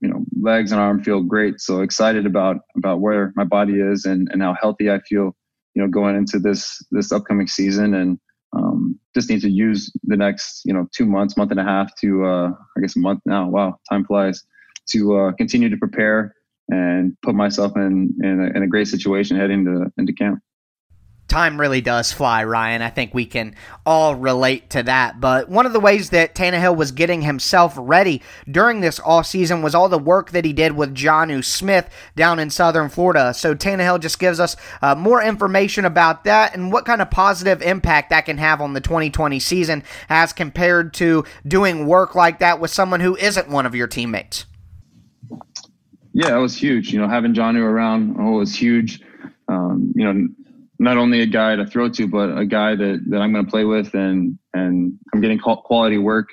you 0.00 0.08
know, 0.08 0.24
legs 0.40 0.72
and 0.72 0.80
arm 0.80 1.02
feel 1.02 1.22
great. 1.22 1.60
So 1.60 1.82
excited 1.82 2.24
about 2.24 2.58
about 2.76 3.00
where 3.00 3.32
my 3.36 3.44
body 3.44 3.80
is 3.80 4.04
and 4.04 4.28
and 4.32 4.40
how 4.40 4.54
healthy 4.60 4.90
I 4.90 5.00
feel 5.00 5.36
you 5.74 5.82
know, 5.82 5.88
going 5.88 6.16
into 6.16 6.38
this 6.38 6.84
this 6.90 7.12
upcoming 7.12 7.46
season, 7.46 7.94
and 7.94 8.18
um, 8.56 8.98
just 9.14 9.30
need 9.30 9.40
to 9.42 9.50
use 9.50 9.92
the 10.04 10.16
next 10.16 10.62
you 10.64 10.72
know 10.72 10.86
two 10.94 11.06
months, 11.06 11.36
month 11.36 11.50
and 11.50 11.60
a 11.60 11.64
half 11.64 11.94
to 12.00 12.24
uh, 12.24 12.48
I 12.76 12.80
guess 12.80 12.96
a 12.96 13.00
month 13.00 13.20
now. 13.26 13.48
Wow, 13.48 13.78
time 13.90 14.04
flies. 14.04 14.42
To 14.90 15.16
uh, 15.16 15.32
continue 15.32 15.68
to 15.68 15.76
prepare 15.76 16.34
and 16.68 17.16
put 17.22 17.34
myself 17.34 17.72
in 17.76 18.14
in 18.22 18.40
a, 18.40 18.56
in 18.56 18.62
a 18.62 18.66
great 18.66 18.88
situation 18.88 19.36
heading 19.36 19.64
to 19.64 19.92
into 19.98 20.12
camp 20.12 20.40
time 21.30 21.58
really 21.58 21.80
does 21.80 22.12
fly, 22.12 22.44
Ryan. 22.44 22.82
I 22.82 22.90
think 22.90 23.14
we 23.14 23.24
can 23.24 23.54
all 23.86 24.14
relate 24.14 24.68
to 24.70 24.82
that. 24.82 25.20
But 25.20 25.48
one 25.48 25.64
of 25.64 25.72
the 25.72 25.80
ways 25.80 26.10
that 26.10 26.34
Tannehill 26.34 26.76
was 26.76 26.92
getting 26.92 27.22
himself 27.22 27.74
ready 27.78 28.20
during 28.50 28.80
this 28.80 29.00
off 29.00 29.26
season 29.26 29.62
was 29.62 29.74
all 29.74 29.88
the 29.88 29.98
work 29.98 30.32
that 30.32 30.44
he 30.44 30.52
did 30.52 30.72
with 30.72 30.94
Jonnu 30.94 31.42
Smith 31.44 31.88
down 32.16 32.38
in 32.38 32.50
Southern 32.50 32.90
Florida. 32.90 33.32
So 33.32 33.54
Tannehill 33.54 34.00
just 34.00 34.18
gives 34.18 34.38
us 34.38 34.56
uh, 34.82 34.94
more 34.94 35.22
information 35.22 35.84
about 35.84 36.24
that 36.24 36.54
and 36.54 36.72
what 36.72 36.84
kind 36.84 37.00
of 37.00 37.10
positive 37.10 37.62
impact 37.62 38.10
that 38.10 38.26
can 38.26 38.36
have 38.36 38.60
on 38.60 38.74
the 38.74 38.80
2020 38.80 39.40
season 39.40 39.82
as 40.08 40.32
compared 40.32 40.92
to 40.94 41.24
doing 41.46 41.86
work 41.86 42.14
like 42.14 42.40
that 42.40 42.60
with 42.60 42.70
someone 42.70 43.00
who 43.00 43.16
isn't 43.16 43.48
one 43.48 43.64
of 43.64 43.74
your 43.74 43.86
teammates. 43.86 44.46
Yeah, 46.12 46.36
it 46.36 46.40
was 46.40 46.56
huge. 46.56 46.92
You 46.92 47.00
know, 47.00 47.08
having 47.08 47.34
Jonnu 47.34 47.62
around 47.62 48.16
oh, 48.18 48.38
was 48.38 48.54
huge. 48.54 49.00
Um, 49.48 49.92
you 49.94 50.04
know, 50.04 50.28
not 50.80 50.96
only 50.96 51.20
a 51.20 51.26
guy 51.26 51.54
to 51.54 51.66
throw 51.66 51.90
to, 51.90 52.08
but 52.08 52.36
a 52.36 52.46
guy 52.46 52.74
that, 52.74 53.04
that 53.08 53.20
I'm 53.20 53.32
going 53.32 53.44
to 53.44 53.50
play 53.50 53.64
with 53.64 53.94
and 53.94 54.36
and 54.54 54.98
I'm 55.12 55.20
getting 55.20 55.38
quality 55.38 55.98
work 55.98 56.28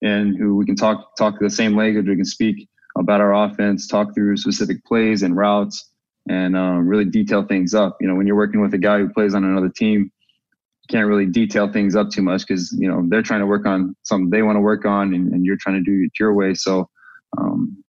and 0.00 0.36
who 0.36 0.56
we 0.56 0.64
can 0.64 0.74
talk 0.74 1.14
talk 1.16 1.38
the 1.38 1.50
same 1.50 1.76
language. 1.76 2.08
We 2.08 2.16
can 2.16 2.24
speak 2.24 2.68
about 2.98 3.20
our 3.20 3.34
offense, 3.34 3.86
talk 3.86 4.14
through 4.14 4.38
specific 4.38 4.84
plays 4.86 5.22
and 5.22 5.36
routes, 5.36 5.90
and 6.28 6.56
um, 6.56 6.88
really 6.88 7.04
detail 7.04 7.44
things 7.44 7.74
up. 7.74 7.98
You 8.00 8.08
know, 8.08 8.14
when 8.14 8.26
you're 8.26 8.36
working 8.36 8.62
with 8.62 8.72
a 8.72 8.78
guy 8.78 8.98
who 8.98 9.10
plays 9.10 9.34
on 9.34 9.44
another 9.44 9.68
team, 9.68 10.10
you 10.10 10.86
can't 10.88 11.06
really 11.06 11.26
detail 11.26 11.70
things 11.70 11.94
up 11.94 12.10
too 12.10 12.22
much 12.22 12.46
because 12.46 12.72
you 12.72 12.88
know 12.88 13.04
they're 13.08 13.22
trying 13.22 13.40
to 13.40 13.46
work 13.46 13.66
on 13.66 13.94
something 14.04 14.30
they 14.30 14.42
want 14.42 14.56
to 14.56 14.60
work 14.60 14.86
on, 14.86 15.12
and, 15.12 15.34
and 15.34 15.44
you're 15.44 15.58
trying 15.58 15.76
to 15.76 15.84
do 15.84 16.04
it 16.04 16.18
your 16.18 16.32
way. 16.34 16.54
So. 16.54 16.88
Um, 17.38 17.82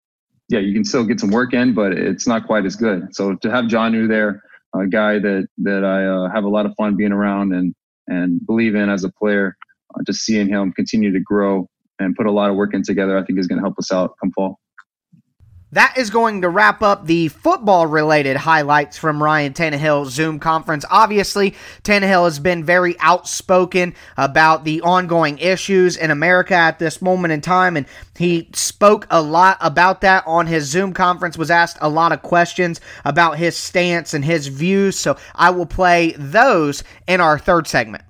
yeah, 0.49 0.59
you 0.59 0.73
can 0.73 0.85
still 0.85 1.03
get 1.03 1.19
some 1.19 1.31
work 1.31 1.53
in, 1.53 1.73
but 1.73 1.93
it's 1.93 2.27
not 2.27 2.45
quite 2.45 2.65
as 2.65 2.75
good. 2.75 3.15
So 3.15 3.35
to 3.35 3.49
have 3.49 3.65
Jonnu 3.65 4.07
there, 4.07 4.43
a 4.73 4.87
guy 4.87 5.19
that 5.19 5.47
that 5.59 5.83
I 5.83 6.05
uh, 6.05 6.29
have 6.33 6.43
a 6.43 6.49
lot 6.49 6.65
of 6.65 6.73
fun 6.75 6.95
being 6.95 7.11
around 7.11 7.53
and 7.53 7.73
and 8.07 8.45
believe 8.45 8.75
in 8.75 8.89
as 8.89 9.03
a 9.03 9.09
player. 9.09 9.55
Uh, 9.95 10.03
just 10.05 10.21
seeing 10.21 10.47
him 10.47 10.71
continue 10.73 11.11
to 11.11 11.19
grow 11.19 11.67
and 11.99 12.15
put 12.15 12.25
a 12.25 12.31
lot 12.31 12.49
of 12.49 12.55
work 12.55 12.73
in 12.73 12.83
together, 12.83 13.17
I 13.17 13.23
think 13.23 13.39
is 13.39 13.47
going 13.47 13.59
to 13.59 13.63
help 13.63 13.77
us 13.77 13.91
out 13.91 14.15
come 14.19 14.31
fall. 14.31 14.59
That 15.73 15.97
is 15.97 16.11
going 16.11 16.43
to 16.43 16.49
wrap 16.49 16.83
up 16.83 17.07
the 17.07 17.29
football 17.29 17.87
related 17.87 18.37
highlights 18.37 18.95
from 18.95 19.23
Ryan 19.23 19.53
Tannehill's 19.53 20.13
Zoom 20.13 20.37
conference. 20.37 20.85
Obviously, 20.87 21.55
Tannehill 21.81 22.25
has 22.25 22.37
been 22.37 22.63
very 22.63 22.95
outspoken 22.99 23.95
about 24.15 24.65
the 24.65 24.81
ongoing 24.81 25.39
issues 25.39 25.97
in 25.97 26.11
America 26.11 26.53
at 26.53 26.77
this 26.77 27.01
moment 27.01 27.31
in 27.31 27.41
time, 27.41 27.75
and 27.75 27.87
he 28.15 28.49
spoke 28.53 29.07
a 29.09 29.19
lot 29.19 29.57
about 29.61 30.01
that 30.01 30.23
on 30.27 30.45
his 30.45 30.65
Zoom 30.65 30.93
conference, 30.93 31.39
was 31.39 31.49
asked 31.49 31.79
a 31.81 31.89
lot 31.89 32.11
of 32.11 32.21
questions 32.21 32.79
about 33.03 33.39
his 33.39 33.57
stance 33.57 34.13
and 34.13 34.23
his 34.23 34.45
views. 34.45 34.99
So 34.99 35.17
I 35.33 35.49
will 35.49 35.65
play 35.65 36.13
those 36.19 36.83
in 37.07 37.19
our 37.19 37.39
third 37.39 37.65
segment. 37.65 38.03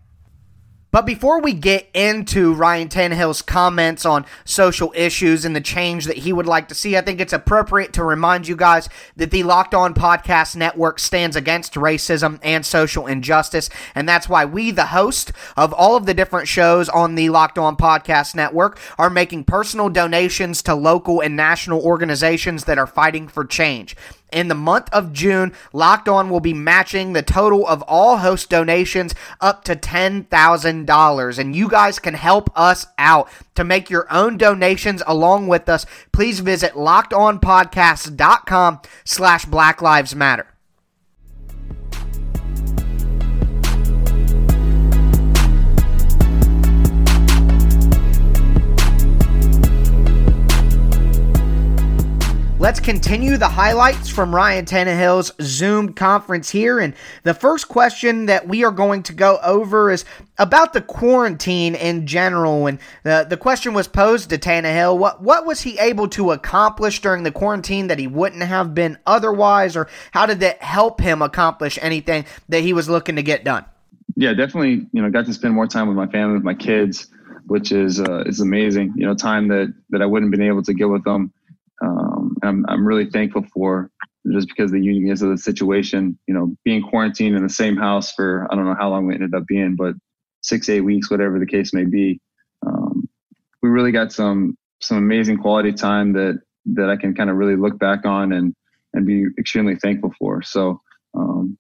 But 0.94 1.08
before 1.08 1.42
we 1.42 1.54
get 1.54 1.90
into 1.96 2.54
Ryan 2.54 2.88
Tannehill's 2.88 3.42
comments 3.42 4.06
on 4.06 4.28
social 4.46 4.94
issues 4.96 5.44
and 5.44 5.56
the 5.56 5.60
change 5.60 6.06
that 6.06 6.18
he 6.18 6.32
would 6.32 6.46
like 6.46 6.68
to 6.68 6.76
see, 6.76 6.96
I 6.96 7.02
think 7.02 7.20
it's 7.20 7.34
appropriate 7.34 7.94
to 7.94 8.04
remind 8.04 8.48
you 8.48 8.56
guys 8.56 8.88
that 9.16 9.32
the 9.32 9.42
Locked 9.42 9.74
On 9.74 9.96
Podcast 9.96 10.56
Network 10.56 11.00
stands 11.00 11.36
against 11.36 11.74
racism 11.74 12.38
and 12.44 12.64
social 12.64 13.08
injustice. 13.08 13.72
And 13.96 14.08
that's 14.08 14.30
why 14.30 14.46
we, 14.46 14.70
the 14.70 14.86
host 14.86 15.32
of 15.58 15.74
all 15.74 15.96
of 15.96 16.06
the 16.06 16.14
different 16.14 16.48
shows 16.48 16.90
on 16.90 17.16
the 17.16 17.30
Locked 17.30 17.58
On 17.58 17.76
Podcast 17.76 18.36
Network, 18.36 18.80
are 19.00 19.10
making 19.10 19.46
personal 19.46 19.90
donations 19.90 20.62
to 20.62 20.76
local 20.76 21.22
and 21.22 21.36
national 21.36 21.82
organizations 21.82 22.66
that 22.66 22.78
are 22.78 22.86
fighting 22.86 23.28
for 23.28 23.44
change 23.44 23.96
in 24.34 24.48
the 24.48 24.56
month 24.56 24.90
of 24.92 25.14
June, 25.14 25.54
Locked 25.72 26.10
On 26.10 26.30
will 26.30 26.40
be 26.40 26.54
matching 26.54 27.14
the 27.14 27.22
total 27.22 27.68
of 27.68 27.84
all 27.84 28.18
host 28.18 28.50
donations 28.50 29.14
up 29.40 29.64
to 29.66 29.76
$10,000. 29.76 31.40
And 31.40 31.56
you 31.56 31.70
guys 31.70 32.00
can 32.00 32.16
help 32.16 32.50
us 32.58 32.88
out 32.98 33.30
to 33.56 33.64
make 33.64 33.90
your 33.90 34.12
own 34.12 34.38
donations 34.38 35.04
along 35.06 35.48
with 35.48 35.70
us. 35.70 35.86
Please 36.12 36.40
visit 36.40 36.74
lockedonpodcast.com 36.74 38.82
slash 39.06 39.46
Black 39.46 39.82
Lives 39.82 40.16
Matter. 40.16 40.53
Let's 52.64 52.80
continue 52.80 53.36
the 53.36 53.50
highlights 53.50 54.08
from 54.08 54.34
Ryan 54.34 54.64
Tannehill's 54.64 55.34
Zoom 55.42 55.92
conference 55.92 56.50
here. 56.50 56.80
And 56.80 56.94
the 57.24 57.34
first 57.34 57.68
question 57.68 58.28
that 58.28 58.48
we 58.48 58.64
are 58.64 58.72
going 58.72 59.04
to 59.04 59.12
go 59.12 59.38
over 59.44 59.92
is 59.92 60.06
about 60.38 60.72
the 60.72 60.80
quarantine 60.80 61.76
in 61.76 62.08
general. 62.08 62.68
And 62.68 62.80
the, 63.04 63.28
the 63.30 63.36
question 63.36 63.74
was 63.74 63.90
posed 63.90 64.30
to 64.30 64.38
Tannehill 64.38 64.98
what, 64.98 65.22
what 65.22 65.46
was 65.46 65.60
he 65.60 65.78
able 65.78 66.08
to 66.12 66.32
accomplish 66.32 67.02
during 67.02 67.24
the 67.24 67.34
quarantine 67.34 67.88
that 67.88 68.00
he 68.00 68.08
wouldn't 68.08 68.44
have 68.44 68.74
been 68.74 68.98
otherwise? 69.06 69.76
Or 69.76 69.90
how 70.12 70.26
did 70.26 70.40
that 70.40 70.64
help 70.64 71.02
him 71.02 71.22
accomplish 71.22 71.78
anything 71.82 72.24
that 72.48 72.62
he 72.62 72.72
was 72.72 72.88
looking 72.88 73.18
to 73.18 73.24
get 73.24 73.44
done? 73.44 73.66
Yeah, 74.16 74.32
definitely. 74.32 74.88
You 74.94 75.02
know, 75.02 75.10
got 75.10 75.26
to 75.26 75.34
spend 75.34 75.54
more 75.54 75.68
time 75.68 75.90
with 75.90 75.98
my 75.98 76.08
family, 76.08 76.36
with 76.36 76.44
my 76.44 76.54
kids, 76.54 77.08
which 77.46 77.74
is 77.74 78.00
uh, 78.00 78.24
is 78.26 78.40
amazing. 78.40 78.94
You 78.96 79.06
know, 79.06 79.16
time 79.16 79.50
that 79.50 79.74
that 79.90 80.02
I 80.02 80.06
wouldn't 80.06 80.32
have 80.32 80.40
been 80.40 80.48
able 80.48 80.64
to 80.64 80.74
get 80.74 80.88
with 80.88 81.04
them 81.04 81.34
um, 81.84 82.23
I'm, 82.44 82.66
I'm 82.68 82.86
really 82.86 83.10
thankful 83.10 83.46
for 83.54 83.90
just 84.32 84.48
because 84.48 84.72
the 84.72 84.80
uniqueness 84.80 85.22
of 85.22 85.30
the 85.30 85.38
situation, 85.38 86.18
you 86.28 86.34
know, 86.34 86.56
being 86.64 86.82
quarantined 86.82 87.36
in 87.36 87.44
the 87.44 87.50
same 87.50 87.76
house 87.76 88.14
for, 88.14 88.48
I 88.50 88.56
don't 88.56 88.66
know 88.66 88.76
how 88.76 88.90
long 88.90 89.06
we 89.06 89.14
ended 89.14 89.34
up 89.34 89.46
being, 89.48 89.76
but 89.76 89.96
six, 90.42 90.70
eight 90.70 90.82
weeks, 90.82 91.12
whatever 91.12 91.40
the 91.40 91.46
case 91.46 91.74
may 91.74 91.86
be. 91.86 92.20
Um, 92.66 93.10
we 93.62 93.70
really 93.70 93.92
got 93.92 94.12
some, 94.12 94.58
some 94.82 94.98
amazing 94.98 95.38
quality 95.38 95.74
time 95.74 96.14
that, 96.14 96.42
that 96.66 96.90
I 96.90 96.96
can 96.96 97.14
kind 97.14 97.30
of 97.30 97.36
really 97.36 97.56
look 97.56 97.78
back 97.80 98.06
on 98.06 98.32
and, 98.34 98.56
and 98.94 99.06
be 99.06 99.26
extremely 99.38 99.76
thankful 99.76 100.14
for. 100.18 100.42
So, 100.42 100.82
um, 101.16 101.58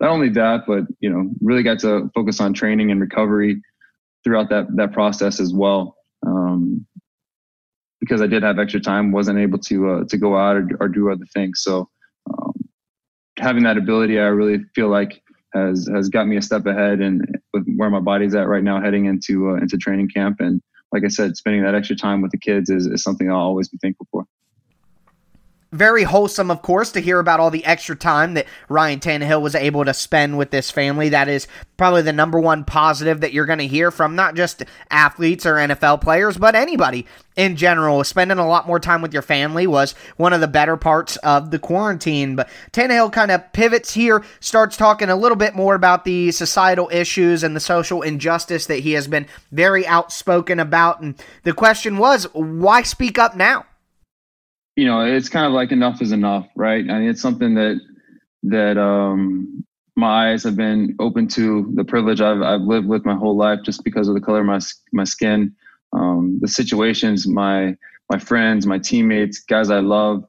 not 0.00 0.10
only 0.10 0.28
that, 0.30 0.64
but, 0.66 0.84
you 1.00 1.10
know, 1.10 1.30
really 1.40 1.62
got 1.62 1.78
to 1.80 2.10
focus 2.14 2.40
on 2.40 2.54
training 2.54 2.90
and 2.90 3.00
recovery 3.00 3.60
throughout 4.24 4.50
that, 4.50 4.66
that 4.76 4.92
process 4.92 5.40
as 5.40 5.52
well. 5.52 5.96
Um, 6.26 6.86
because 8.00 8.22
I 8.22 8.26
did 8.26 8.42
have 8.42 8.58
extra 8.58 8.80
time, 8.80 9.12
wasn't 9.12 9.38
able 9.38 9.58
to 9.58 9.90
uh, 9.90 10.04
to 10.08 10.16
go 10.16 10.36
out 10.36 10.56
or, 10.56 10.68
or, 10.80 10.88
do 10.88 11.10
other 11.10 11.24
things. 11.34 11.60
So 11.62 11.88
um, 12.30 12.52
having 13.38 13.64
that 13.64 13.76
ability, 13.76 14.18
I 14.18 14.24
really 14.24 14.64
feel 14.74 14.88
like 14.88 15.22
has 15.54 15.88
has 15.92 16.08
got 16.08 16.26
me 16.26 16.36
a 16.36 16.42
step 16.42 16.66
ahead 16.66 17.00
and 17.00 17.26
with 17.52 17.66
where 17.76 17.90
my 17.90 18.00
body's 18.00 18.34
at 18.34 18.48
right 18.48 18.62
now, 18.62 18.80
heading 18.80 19.06
into 19.06 19.50
uh, 19.50 19.54
into 19.54 19.76
training 19.76 20.08
camp. 20.08 20.36
And 20.40 20.60
like 20.92 21.04
I 21.04 21.08
said, 21.08 21.36
spending 21.36 21.62
that 21.64 21.74
extra 21.74 21.96
time 21.96 22.22
with 22.22 22.30
the 22.30 22.38
kids 22.38 22.70
is, 22.70 22.86
is 22.86 23.02
something 23.02 23.30
I'll 23.30 23.38
always 23.38 23.68
be 23.68 23.78
thankful 23.82 24.06
for. 24.10 24.24
Very 25.70 26.04
wholesome, 26.04 26.50
of 26.50 26.62
course, 26.62 26.92
to 26.92 27.00
hear 27.00 27.18
about 27.18 27.40
all 27.40 27.50
the 27.50 27.64
extra 27.66 27.94
time 27.94 28.32
that 28.34 28.46
Ryan 28.70 29.00
Tannehill 29.00 29.42
was 29.42 29.54
able 29.54 29.84
to 29.84 29.92
spend 29.92 30.38
with 30.38 30.50
this 30.50 30.70
family. 30.70 31.10
That 31.10 31.28
is 31.28 31.46
probably 31.76 32.00
the 32.00 32.12
number 32.12 32.40
one 32.40 32.64
positive 32.64 33.20
that 33.20 33.34
you're 33.34 33.44
going 33.44 33.58
to 33.58 33.66
hear 33.66 33.90
from 33.90 34.16
not 34.16 34.34
just 34.34 34.64
athletes 34.90 35.44
or 35.44 35.56
NFL 35.56 36.00
players, 36.00 36.38
but 36.38 36.54
anybody 36.54 37.04
in 37.36 37.54
general. 37.54 38.02
Spending 38.02 38.38
a 38.38 38.48
lot 38.48 38.66
more 38.66 38.80
time 38.80 39.02
with 39.02 39.12
your 39.12 39.20
family 39.20 39.66
was 39.66 39.94
one 40.16 40.32
of 40.32 40.40
the 40.40 40.48
better 40.48 40.78
parts 40.78 41.18
of 41.18 41.50
the 41.50 41.58
quarantine. 41.58 42.34
But 42.34 42.48
Tannehill 42.72 43.12
kind 43.12 43.30
of 43.30 43.52
pivots 43.52 43.92
here, 43.92 44.24
starts 44.40 44.74
talking 44.74 45.10
a 45.10 45.16
little 45.16 45.36
bit 45.36 45.54
more 45.54 45.74
about 45.74 46.06
the 46.06 46.32
societal 46.32 46.88
issues 46.90 47.42
and 47.42 47.54
the 47.54 47.60
social 47.60 48.00
injustice 48.00 48.64
that 48.68 48.78
he 48.80 48.92
has 48.92 49.06
been 49.06 49.26
very 49.52 49.86
outspoken 49.86 50.60
about. 50.60 51.02
And 51.02 51.14
the 51.42 51.52
question 51.52 51.98
was, 51.98 52.24
why 52.32 52.80
speak 52.80 53.18
up 53.18 53.36
now? 53.36 53.66
You 54.78 54.84
know, 54.84 55.00
it's 55.00 55.28
kind 55.28 55.44
of 55.44 55.52
like 55.52 55.72
enough 55.72 56.00
is 56.00 56.12
enough, 56.12 56.46
right? 56.54 56.88
I 56.88 57.00
mean, 57.00 57.08
it's 57.08 57.20
something 57.20 57.54
that 57.54 57.80
that 58.44 58.78
um, 58.78 59.64
my 59.96 60.30
eyes 60.30 60.44
have 60.44 60.54
been 60.54 60.94
open 61.00 61.26
to 61.26 61.68
the 61.74 61.82
privilege 61.82 62.20
I've, 62.20 62.42
I've 62.42 62.60
lived 62.60 62.86
with 62.86 63.04
my 63.04 63.16
whole 63.16 63.36
life 63.36 63.58
just 63.64 63.82
because 63.82 64.06
of 64.06 64.14
the 64.14 64.20
color 64.20 64.38
of 64.38 64.46
my 64.46 64.60
my 64.92 65.02
skin, 65.02 65.52
um, 65.92 66.38
the 66.40 66.46
situations 66.46 67.26
my 67.26 67.74
my 68.08 68.20
friends, 68.20 68.66
my 68.66 68.78
teammates, 68.78 69.40
guys 69.40 69.68
I 69.68 69.80
love 69.80 70.22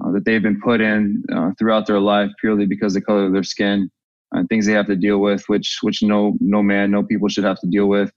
uh, 0.00 0.12
that 0.12 0.24
they've 0.24 0.40
been 0.40 0.60
put 0.60 0.80
in 0.80 1.24
uh, 1.34 1.50
throughout 1.58 1.88
their 1.88 1.98
life 1.98 2.30
purely 2.38 2.66
because 2.66 2.94
of 2.94 3.02
the 3.02 3.06
color 3.06 3.26
of 3.26 3.32
their 3.32 3.42
skin 3.42 3.90
and 4.30 4.48
things 4.48 4.64
they 4.64 4.74
have 4.74 4.86
to 4.86 4.94
deal 4.94 5.18
with, 5.18 5.42
which 5.48 5.78
which 5.82 6.04
no 6.04 6.36
no 6.38 6.62
man, 6.62 6.92
no 6.92 7.02
people 7.02 7.28
should 7.28 7.42
have 7.42 7.58
to 7.62 7.66
deal 7.66 7.88
with. 7.88 8.12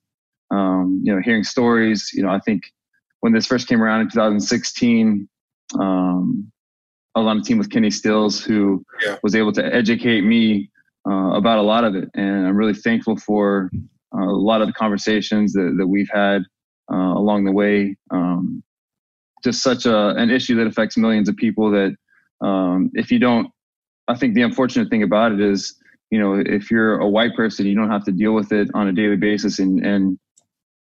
Um, 0.51 1.01
you 1.03 1.11
know, 1.11 1.23
hearing 1.23 1.43
stories. 1.43 2.11
You 2.13 2.21
know, 2.21 2.29
I 2.29 2.39
think 2.39 2.65
when 3.21 3.33
this 3.33 3.47
first 3.47 3.67
came 3.67 3.81
around 3.81 4.01
in 4.01 4.09
2016, 4.11 5.27
um, 5.79 6.51
I 7.15 7.19
was 7.19 7.27
on 7.27 7.39
a 7.39 7.41
team 7.41 7.57
with 7.57 7.69
Kenny 7.69 7.91
Stills, 7.91 8.43
who 8.43 8.85
yeah. 9.05 9.17
was 9.23 9.35
able 9.35 9.51
to 9.53 9.65
educate 9.65 10.21
me 10.21 10.69
uh, 11.07 11.33
about 11.33 11.59
a 11.59 11.61
lot 11.61 11.83
of 11.83 11.95
it, 11.95 12.09
and 12.13 12.47
I'm 12.47 12.55
really 12.55 12.73
thankful 12.73 13.17
for 13.17 13.69
uh, 14.15 14.23
a 14.23 14.31
lot 14.31 14.61
of 14.61 14.67
the 14.67 14.73
conversations 14.73 15.53
that, 15.53 15.75
that 15.77 15.87
we've 15.87 16.09
had 16.11 16.43
uh, 16.91 16.95
along 16.95 17.45
the 17.45 17.51
way. 17.51 17.95
Um, 18.11 18.63
just 19.43 19.63
such 19.63 19.85
a 19.85 20.09
an 20.09 20.29
issue 20.29 20.55
that 20.57 20.67
affects 20.67 20.97
millions 20.97 21.27
of 21.27 21.35
people. 21.35 21.71
That 21.71 21.95
um, 22.45 22.91
if 22.93 23.11
you 23.11 23.19
don't, 23.19 23.49
I 24.07 24.15
think 24.15 24.35
the 24.35 24.43
unfortunate 24.43 24.89
thing 24.89 25.03
about 25.03 25.31
it 25.31 25.41
is, 25.41 25.75
you 26.11 26.19
know, 26.19 26.35
if 26.45 26.69
you're 26.69 26.99
a 26.99 27.09
white 27.09 27.35
person, 27.35 27.65
you 27.65 27.75
don't 27.75 27.89
have 27.89 28.05
to 28.05 28.11
deal 28.11 28.33
with 28.33 28.51
it 28.51 28.69
on 28.73 28.87
a 28.87 28.93
daily 28.93 29.17
basis, 29.17 29.59
and 29.59 29.83
and 29.85 30.19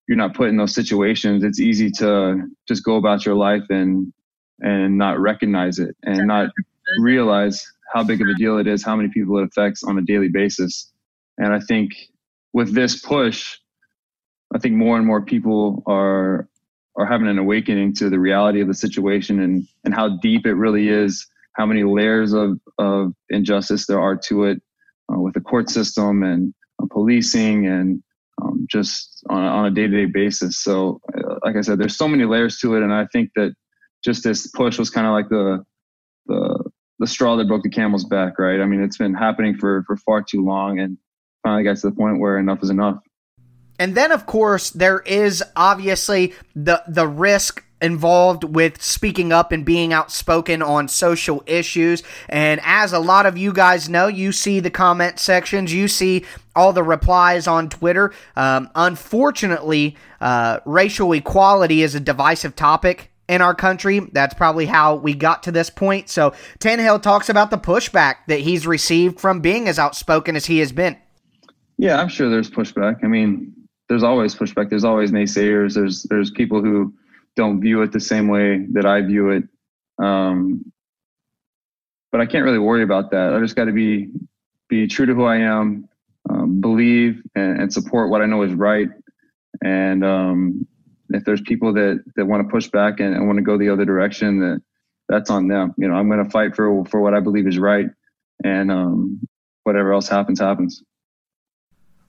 you're 0.09 0.17
not 0.17 0.35
put 0.35 0.49
in 0.49 0.57
those 0.57 0.75
situations. 0.75 1.45
It's 1.45 1.61
easy 1.61 1.91
to 1.93 2.43
just 2.67 2.85
go 2.85 2.97
about 2.97 3.25
your 3.25 3.37
life 3.37 3.63
and 3.71 4.13
and 4.62 4.96
not 4.96 5.18
recognize 5.18 5.79
it 5.79 5.96
and 6.05 6.27
not 6.27 6.51
realize 7.01 7.64
how 7.92 8.03
big 8.03 8.22
of 8.22 8.29
a 8.29 8.35
deal 8.35 8.59
it 8.59 8.66
is, 8.66 8.83
how 8.83 8.96
many 8.96 9.09
people 9.11 9.38
it 9.38 9.44
affects 9.44 9.83
on 9.83 9.98
a 9.98 10.03
daily 10.03 10.29
basis. 10.29 10.90
And 11.38 11.53
I 11.53 11.61
think 11.61 11.90
with 12.53 12.75
this 12.75 13.01
push, 13.01 13.59
I 14.55 14.59
think 14.59 14.75
more 14.75 14.96
and 14.96 15.07
more 15.07 15.22
people 15.22 15.83
are 15.87 16.48
are 16.96 17.07
having 17.07 17.27
an 17.27 17.38
awakening 17.38 17.94
to 17.94 18.11
the 18.11 18.18
reality 18.18 18.61
of 18.61 18.68
the 18.68 18.75
situation 18.75 19.40
and 19.40 19.66
and 19.85 19.94
how 19.94 20.18
deep 20.18 20.46
it 20.46 20.55
really 20.55 20.88
is, 20.88 21.27
how 21.55 21.66
many 21.66 21.85
layers 21.85 22.33
of 22.33 22.61
of 22.79 23.14
injustice 23.31 23.87
there 23.87 24.01
are 24.01 24.16
to 24.16 24.44
it, 24.44 24.62
uh, 25.12 25.18
with 25.18 25.35
the 25.35 25.40
court 25.40 25.70
system 25.70 26.22
and 26.22 26.55
uh, 26.83 26.87
policing 26.90 27.66
and 27.66 28.03
um, 28.42 28.66
just 28.70 29.25
on, 29.31 29.42
on 29.42 29.66
a 29.66 29.70
day 29.70 29.87
to 29.87 29.88
day 29.88 30.05
basis. 30.05 30.59
So, 30.59 31.01
uh, 31.16 31.37
like 31.44 31.57
I 31.57 31.62
said, 31.62 31.79
there's 31.79 31.96
so 31.96 32.09
many 32.09 32.25
layers 32.25 32.59
to 32.59 32.77
it, 32.77 32.83
and 32.83 32.92
I 32.92 33.07
think 33.07 33.31
that 33.37 33.55
just 34.05 34.25
this 34.25 34.47
push 34.49 34.79
was 34.79 34.91
kind 34.91 35.07
of 35.07 35.12
like 35.12 35.29
the 35.29 35.65
the 36.27 36.71
the 36.99 37.07
straw 37.07 37.37
that 37.37 37.49
broke 37.49 37.62
the 37.62 37.71
camel's 37.71 38.05
back, 38.05 38.38
right? 38.38 38.61
I 38.61 38.65
mean, 38.65 38.83
it's 38.83 38.99
been 38.99 39.15
happening 39.15 39.57
for 39.57 39.83
for 39.87 39.97
far 39.97 40.23
too 40.23 40.45
long, 40.45 40.79
and 40.79 40.99
finally 41.43 41.65
got 41.65 41.77
to 41.77 41.91
the 41.91 41.97
point 41.97 42.21
where 42.21 42.38
enough 42.38 42.62
is 42.62 42.71
enough. 42.71 42.99
And 43.79 43.97
then, 43.97 44.12
of 44.12 44.27
course, 44.27 44.71
there 44.71 45.01
is 45.01 45.43
obviously 45.57 46.35
the 46.55 46.83
the 46.87 47.09
risk 47.09 47.65
involved 47.81 48.45
with 48.45 48.81
speaking 48.81 49.33
up 49.33 49.51
and 49.51 49.65
being 49.65 49.93
outspoken 49.93 50.62
on 50.62 50.87
social 50.87 51.43
issues. 51.47 52.05
And 52.29 52.61
as 52.62 52.93
a 52.93 53.01
lot 53.01 53.27
of 53.27 53.37
you 53.37 53.53
guys 53.53 53.88
know, 53.88 54.07
you 54.07 54.31
see 54.31 54.61
the 54.61 54.71
comment 54.71 55.19
sections, 55.19 55.75
you 55.75 55.88
see 55.88 56.25
all 56.55 56.73
the 56.73 56.85
replies 56.85 57.49
on 57.49 57.69
Twitter. 57.69 58.12
Um, 58.37 58.71
unfortunately, 58.77 59.97
uh, 60.21 60.61
racial 60.65 61.12
equality 61.12 61.83
is 61.83 61.97
a 61.97 62.01
divisive 62.01 62.55
topic 62.55 63.12
in 63.29 63.41
our 63.41 63.55
country. 63.55 64.01
That's 64.13 64.35
probably 64.35 64.67
how 64.67 64.97
we 64.97 65.15
got 65.15 65.43
to 65.45 65.53
this 65.53 65.71
point. 65.71 66.09
So 66.09 66.33
Tannehill 66.59 67.03
talks 67.03 67.29
about 67.29 67.51
the 67.51 67.59
pushback 67.59 68.17
that 68.29 68.41
he's 68.41 68.67
received 68.67 69.21
from 69.21 69.41
being 69.41 69.69
as 69.69 69.79
outspoken 69.79 70.37
as 70.37 70.47
he 70.47 70.59
has 70.59 70.73
been. 70.73 70.97
Yeah, 71.79 72.01
I'm 72.01 72.09
sure 72.09 72.29
there's 72.29 72.51
pushback. 72.51 73.03
I 73.03 73.07
mean, 73.07 73.53
there's 73.89 74.03
always 74.03 74.35
pushback. 74.35 74.71
There's 74.71 74.85
always 74.85 75.11
naysayers. 75.11 75.75
There's 75.75 76.05
there's 76.05 76.31
people 76.31 76.63
who 76.63 76.95
don't 77.37 77.61
view 77.61 77.83
it 77.83 77.93
the 77.93 78.01
same 78.01 78.29
way 78.29 78.67
that 78.73 78.87
I 78.87 79.03
view 79.03 79.31
it. 79.31 79.45
Um, 79.99 80.73
but 82.11 82.21
I 82.21 82.27
can't 82.27 82.45
really 82.45 82.59
worry 82.59 82.83
about 82.83 83.11
that. 83.11 83.35
I 83.35 83.41
just 83.41 83.57
got 83.57 83.65
to 83.65 83.73
be 83.73 84.11
be 84.69 84.87
true 84.87 85.07
to 85.07 85.15
who 85.15 85.25
I 85.25 85.37
am, 85.37 85.89
um, 86.31 86.61
believe 86.61 87.23
and, 87.35 87.61
and, 87.61 87.73
support 87.73 88.11
what 88.11 88.23
I 88.23 88.27
know 88.27 88.43
is 88.43 88.55
right. 88.55 88.89
And 89.63 90.05
um, 90.05 90.67
if 91.14 91.25
there's 91.25 91.40
people 91.40 91.72
that 91.75 92.03
that 92.16 92.27
want 92.27 92.46
to 92.46 92.51
push 92.51 92.68
back 92.68 93.01
and, 93.01 93.14
and 93.14 93.27
want 93.27 93.38
to 93.38 93.42
go 93.42 93.59
the 93.59 93.68
other 93.68 93.85
direction, 93.85 94.40
that 94.40 94.62
that's 95.09 95.31
on 95.31 95.48
them. 95.48 95.75
You 95.77 95.88
know, 95.88 95.94
I'm 95.94 96.09
going 96.09 96.25
to 96.25 96.31
fight 96.31 96.55
for 96.55 96.85
for 96.87 97.01
what 97.01 97.14
I 97.14 97.20
believe 97.20 97.46
is 97.46 97.59
right, 97.59 97.87
and 98.44 98.70
um, 98.70 99.20
whatever 99.64 99.92
else 99.92 100.09
happens, 100.09 100.40
happens. 100.40 100.83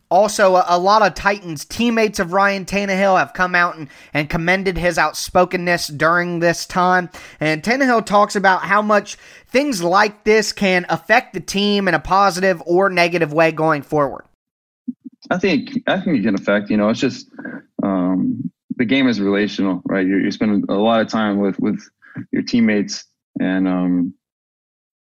Also, 0.09 0.55
a, 0.57 0.65
a, 0.67 0.77
lot 0.77 1.01
of 1.01 1.15
Titans 1.15 1.65
teammates 1.65 2.19
of 2.19 2.33
Ryan 2.33 2.65
Tannehill 2.65 3.17
have 3.17 3.33
come 3.33 3.55
out 3.55 3.77
and, 3.77 3.87
and 4.13 4.29
commended 4.29 4.77
his 4.77 4.99
outspokenness 4.99 5.87
during 5.87 6.37
this 6.37 6.67
time. 6.67 7.09
And 7.39 7.63
Tannehill 7.63 8.05
talks 8.05 8.35
about 8.35 8.61
how 8.61 8.83
much 8.83 9.15
things 9.47 9.81
like 9.81 10.23
this 10.23 10.51
can 10.51 10.85
affect 10.87 11.33
the 11.33 11.39
team 11.39 11.87
in 11.87 11.95
a 11.95 11.99
positive 11.99 12.61
or 12.67 12.91
negative 12.91 13.33
way 13.33 13.51
going 13.51 13.81
forward. 13.81 14.25
I 15.31 15.39
think 15.39 15.81
I 15.87 15.99
think 15.99 16.19
it 16.19 16.23
can 16.23 16.35
affect. 16.35 16.69
You 16.69 16.77
know, 16.77 16.89
it's 16.89 16.99
just 16.99 17.27
um, 17.81 18.51
the 18.77 18.85
game 18.85 19.07
is 19.07 19.19
relational, 19.19 19.81
right? 19.85 20.05
You're, 20.05 20.19
you're, 20.19 20.31
spending 20.31 20.65
a 20.69 20.73
lot 20.73 21.01
of 21.01 21.07
time 21.07 21.39
with 21.39 21.59
with 21.59 21.81
your 22.31 22.43
teammates, 22.43 23.05
and 23.39 23.67
um, 23.67 24.13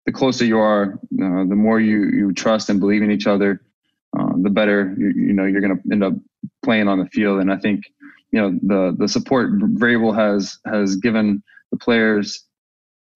the 0.05 0.11
closer 0.11 0.45
you 0.45 0.59
are, 0.59 0.93
uh, 0.93 1.45
the 1.45 1.55
more 1.55 1.79
you 1.79 2.05
you 2.05 2.33
trust 2.33 2.69
and 2.69 2.79
believe 2.79 3.01
in 3.01 3.11
each 3.11 3.27
other 3.27 3.61
um, 4.17 4.43
the 4.43 4.49
better 4.49 4.93
you, 4.97 5.09
you 5.09 5.33
know 5.33 5.45
you're 5.45 5.61
going 5.61 5.75
to 5.75 5.91
end 5.91 6.03
up 6.03 6.13
playing 6.63 6.87
on 6.87 6.99
the 6.99 7.05
field. 7.07 7.39
And 7.39 7.51
I 7.51 7.57
think 7.57 7.85
you 8.31 8.41
know 8.41 8.59
the 8.61 8.95
the 8.97 9.07
support 9.07 9.51
Vrabel 9.51 10.15
has 10.15 10.57
has 10.65 10.95
given 10.97 11.43
the 11.71 11.77
players 11.77 12.43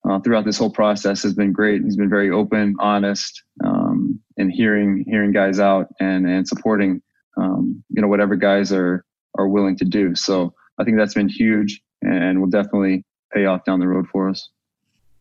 uh, 0.07 0.19
throughout 0.19 0.45
this 0.45 0.57
whole 0.57 0.69
process 0.69 1.23
has 1.23 1.33
been 1.33 1.51
great. 1.51 1.83
He's 1.83 1.97
been 1.97 2.09
very 2.09 2.31
open, 2.31 2.75
honest, 2.79 3.43
um, 3.63 4.19
and 4.37 4.51
hearing 4.51 5.03
hearing 5.07 5.31
guys 5.31 5.59
out 5.59 5.87
and 5.99 6.27
and 6.27 6.47
supporting 6.47 7.01
um, 7.37 7.83
you 7.89 8.01
know 8.01 8.07
whatever 8.07 8.35
guys 8.35 8.71
are 8.71 9.05
are 9.37 9.47
willing 9.47 9.77
to 9.77 9.85
do. 9.85 10.15
So 10.15 10.53
I 10.79 10.83
think 10.83 10.97
that's 10.97 11.13
been 11.13 11.29
huge 11.29 11.81
and 12.01 12.39
will 12.39 12.49
definitely 12.49 13.03
pay 13.33 13.45
off 13.45 13.65
down 13.65 13.79
the 13.79 13.87
road 13.87 14.07
for 14.11 14.29
us. 14.29 14.49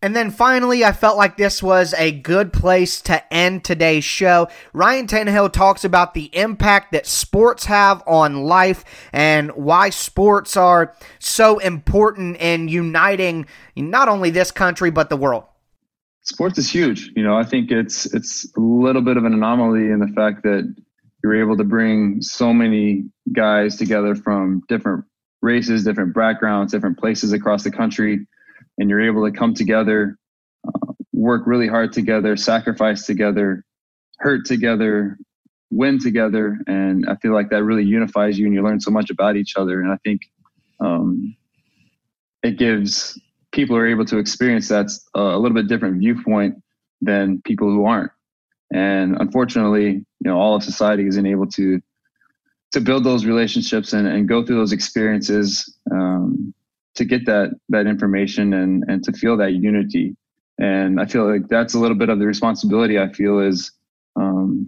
And 0.04 0.14
then 0.14 0.30
finally, 0.30 0.84
I 0.84 0.92
felt 0.92 1.16
like 1.16 1.38
this 1.38 1.62
was 1.62 1.94
a 1.94 2.12
good 2.12 2.52
place 2.52 3.00
to 3.02 3.32
end 3.32 3.64
today's 3.64 4.04
show. 4.04 4.48
Ryan 4.74 5.06
Tannehill 5.06 5.50
talks 5.50 5.82
about 5.82 6.12
the 6.12 6.24
impact 6.36 6.92
that 6.92 7.06
sports 7.06 7.64
have 7.64 8.02
on 8.06 8.42
life 8.42 8.84
and 9.14 9.50
why 9.52 9.88
sports 9.88 10.58
are 10.58 10.94
so 11.20 11.58
important 11.58 12.36
in 12.36 12.68
uniting 12.68 13.46
not 13.76 14.08
only 14.08 14.28
this 14.28 14.50
country 14.50 14.90
but 14.90 15.08
the 15.08 15.16
world. 15.16 15.44
Sports 16.20 16.58
is 16.58 16.70
huge. 16.70 17.10
You 17.16 17.22
know, 17.22 17.38
I 17.38 17.44
think 17.44 17.70
it's 17.70 18.04
it's 18.12 18.44
a 18.58 18.60
little 18.60 19.00
bit 19.00 19.16
of 19.16 19.24
an 19.24 19.32
anomaly 19.32 19.90
in 19.90 20.00
the 20.00 20.08
fact 20.08 20.42
that 20.42 20.70
you're 21.24 21.40
able 21.40 21.56
to 21.56 21.64
bring 21.64 22.20
so 22.22 22.52
many 22.52 23.02
guys 23.32 23.76
together 23.76 24.14
from 24.14 24.62
different 24.68 25.04
races, 25.40 25.82
different 25.82 26.14
backgrounds, 26.14 26.70
different 26.70 26.98
places 26.98 27.32
across 27.32 27.64
the 27.64 27.70
country 27.70 28.26
and 28.78 28.90
you're 28.90 29.00
able 29.00 29.24
to 29.24 29.36
come 29.36 29.54
together, 29.54 30.18
uh, 30.66 30.92
work 31.12 31.46
really 31.46 31.66
hard 31.66 31.92
together, 31.92 32.36
sacrifice 32.36 33.06
together, 33.06 33.64
hurt 34.18 34.44
together, 34.44 35.18
win 35.70 35.98
together, 35.98 36.58
and 36.66 37.08
I 37.08 37.16
feel 37.16 37.32
like 37.32 37.50
that 37.50 37.64
really 37.64 37.84
unifies 37.84 38.38
you, 38.38 38.46
and 38.46 38.54
you 38.54 38.62
learn 38.62 38.80
so 38.80 38.90
much 38.90 39.10
about 39.10 39.36
each 39.36 39.54
other. 39.56 39.80
And 39.80 39.90
I 39.90 39.96
think 40.04 40.22
um, 40.80 41.34
it 42.42 42.58
gives 42.58 43.18
people 43.52 43.76
are 43.76 43.86
able 43.86 44.04
to 44.04 44.18
experience 44.18 44.68
that 44.68 44.90
a 45.14 45.38
little 45.38 45.54
bit 45.54 45.68
different 45.68 45.98
viewpoint 46.00 46.62
than 47.00 47.40
people 47.42 47.68
who 47.68 47.86
aren't. 47.86 48.10
And 48.72 49.16
unfortunately, 49.20 50.04
you 50.24 50.30
know, 50.30 50.38
all 50.38 50.56
of 50.56 50.62
society 50.62 51.06
isn't 51.06 51.26
able 51.26 51.46
to 51.48 51.80
to 52.72 52.80
build 52.80 53.04
those 53.04 53.24
relationships 53.24 53.92
and, 53.92 54.08
and 54.08 54.28
go 54.28 54.44
through 54.44 54.56
those 54.56 54.72
experiences 54.72 55.78
um, 55.92 56.52
to 56.96 57.04
get 57.04 57.26
that 57.26 57.50
that 57.68 57.86
information 57.86 58.54
and 58.54 58.84
and 58.88 59.04
to 59.04 59.12
feel 59.12 59.36
that 59.36 59.52
unity. 59.52 60.16
And 60.58 61.00
i 61.00 61.04
feel 61.04 61.28
like 61.28 61.48
that's 61.48 61.74
a 61.74 61.78
little 61.80 61.96
bit 61.96 62.08
of 62.08 62.20
the 62.20 62.26
responsibility 62.26 62.96
i 62.96 63.10
feel 63.12 63.40
is 63.40 63.72
um, 64.14 64.66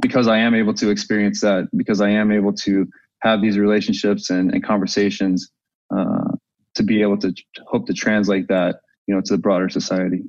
because 0.00 0.26
i 0.26 0.36
am 0.36 0.52
able 0.52 0.74
to 0.74 0.90
experience 0.90 1.40
that 1.42 1.68
because 1.76 2.00
i 2.00 2.10
am 2.10 2.32
able 2.32 2.52
to 2.52 2.84
have 3.20 3.40
these 3.40 3.56
relationships 3.56 4.30
and, 4.30 4.52
and 4.52 4.64
conversations 4.64 5.50
uh, 5.96 6.32
to 6.74 6.82
be 6.82 7.02
able 7.02 7.16
to 7.18 7.32
hope 7.68 7.86
to 7.86 7.92
translate 7.92 8.48
that 8.48 8.80
you 9.06 9.14
know 9.14 9.20
to 9.20 9.34
the 9.36 9.38
broader 9.38 9.68
society 9.68 10.24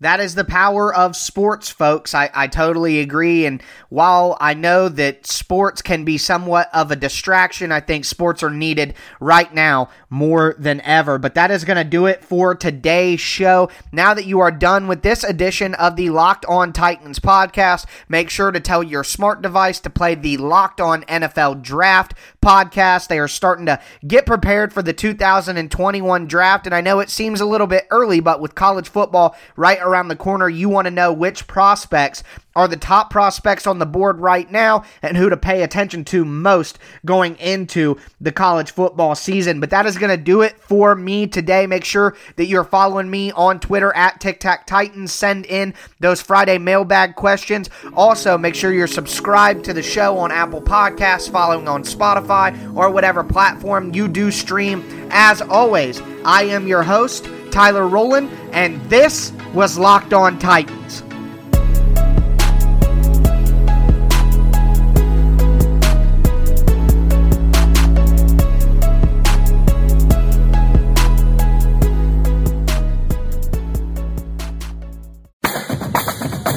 that 0.00 0.18
is 0.18 0.34
the 0.34 0.44
power 0.44 0.92
of 0.94 1.14
sports, 1.14 1.70
folks. 1.70 2.14
I, 2.14 2.28
I 2.34 2.48
totally 2.48 2.98
agree. 2.98 3.46
And 3.46 3.62
while 3.90 4.36
I 4.40 4.52
know 4.52 4.88
that 4.88 5.26
sports 5.26 5.82
can 5.82 6.04
be 6.04 6.18
somewhat 6.18 6.68
of 6.74 6.90
a 6.90 6.96
distraction, 6.96 7.70
I 7.70 7.78
think 7.78 8.04
sports 8.04 8.42
are 8.42 8.50
needed 8.50 8.94
right 9.20 9.52
now 9.54 9.90
more 10.10 10.56
than 10.58 10.80
ever. 10.80 11.18
But 11.18 11.34
that 11.34 11.52
is 11.52 11.64
going 11.64 11.76
to 11.76 11.84
do 11.84 12.06
it 12.06 12.24
for 12.24 12.56
today's 12.56 13.20
show. 13.20 13.70
Now 13.92 14.14
that 14.14 14.26
you 14.26 14.40
are 14.40 14.50
done 14.50 14.88
with 14.88 15.02
this 15.02 15.22
edition 15.22 15.74
of 15.74 15.94
the 15.94 16.10
Locked 16.10 16.44
On 16.46 16.72
Titans 16.72 17.20
podcast, 17.20 17.86
make 18.08 18.30
sure 18.30 18.50
to 18.50 18.60
tell 18.60 18.82
your 18.82 19.04
smart 19.04 19.42
device 19.42 19.78
to 19.80 19.90
play 19.90 20.16
the 20.16 20.38
Locked 20.38 20.80
On 20.80 21.02
NFL 21.04 21.62
Draft 21.62 22.14
podcast. 22.42 23.06
They 23.06 23.20
are 23.20 23.28
starting 23.28 23.66
to 23.66 23.80
get 24.06 24.26
prepared 24.26 24.72
for 24.72 24.82
the 24.82 24.92
2021 24.92 26.26
draft. 26.26 26.66
And 26.66 26.74
I 26.74 26.80
know 26.80 26.98
it 26.98 27.10
seems 27.10 27.40
a 27.40 27.46
little 27.46 27.68
bit 27.68 27.86
early, 27.92 28.18
but 28.18 28.40
with 28.40 28.56
college 28.56 28.88
football 28.88 29.36
right 29.56 29.78
around 29.84 30.08
the 30.08 30.16
corner, 30.16 30.48
you 30.48 30.68
want 30.68 30.86
to 30.86 30.90
know 30.90 31.12
which 31.12 31.46
prospects 31.46 32.22
are 32.56 32.68
the 32.68 32.76
top 32.76 33.10
prospects 33.10 33.66
on 33.66 33.78
the 33.78 33.86
board 33.86 34.20
right 34.20 34.50
now 34.50 34.84
and 35.02 35.16
who 35.16 35.28
to 35.28 35.36
pay 35.36 35.62
attention 35.62 36.04
to 36.04 36.24
most 36.24 36.78
going 37.04 37.36
into 37.36 37.98
the 38.20 38.32
college 38.32 38.70
football 38.70 39.14
season. 39.14 39.60
But 39.60 39.70
that 39.70 39.86
is 39.86 39.98
going 39.98 40.16
to 40.16 40.22
do 40.22 40.42
it 40.42 40.58
for 40.60 40.94
me 40.94 41.26
today. 41.26 41.66
Make 41.66 41.84
sure 41.84 42.16
that 42.36 42.46
you're 42.46 42.64
following 42.64 43.10
me 43.10 43.32
on 43.32 43.60
Twitter 43.60 43.94
at 43.94 44.20
Tic 44.20 44.40
Tac 44.40 44.66
Titans. 44.66 45.12
Send 45.12 45.46
in 45.46 45.74
those 46.00 46.20
Friday 46.20 46.58
mailbag 46.58 47.16
questions. 47.16 47.68
Also, 47.94 48.38
make 48.38 48.54
sure 48.54 48.72
you're 48.72 48.86
subscribed 48.86 49.64
to 49.64 49.72
the 49.72 49.82
show 49.82 50.16
on 50.18 50.30
Apple 50.30 50.62
Podcasts, 50.62 51.30
following 51.30 51.66
on 51.68 51.82
Spotify, 51.82 52.76
or 52.76 52.90
whatever 52.90 53.24
platform 53.24 53.92
you 53.92 54.06
do 54.06 54.30
stream. 54.30 54.84
As 55.10 55.42
always, 55.42 56.00
I 56.24 56.44
am 56.44 56.66
your 56.66 56.82
host, 56.82 57.28
Tyler 57.50 57.86
Rowland, 57.86 58.30
and 58.52 58.80
this 58.88 59.32
was 59.54 59.78
Locked 59.78 60.12
On 60.12 60.36
Titans. 60.38 61.02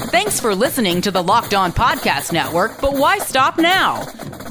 Thanks 0.10 0.39
for 0.39 0.55
listening 0.55 1.01
to 1.01 1.12
the 1.12 1.21
Locked 1.21 1.53
On 1.53 1.71
Podcast 1.71 2.33
Network, 2.33 2.81
but 2.81 2.93
why 2.93 3.19
stop 3.19 3.60
now? 3.60 4.05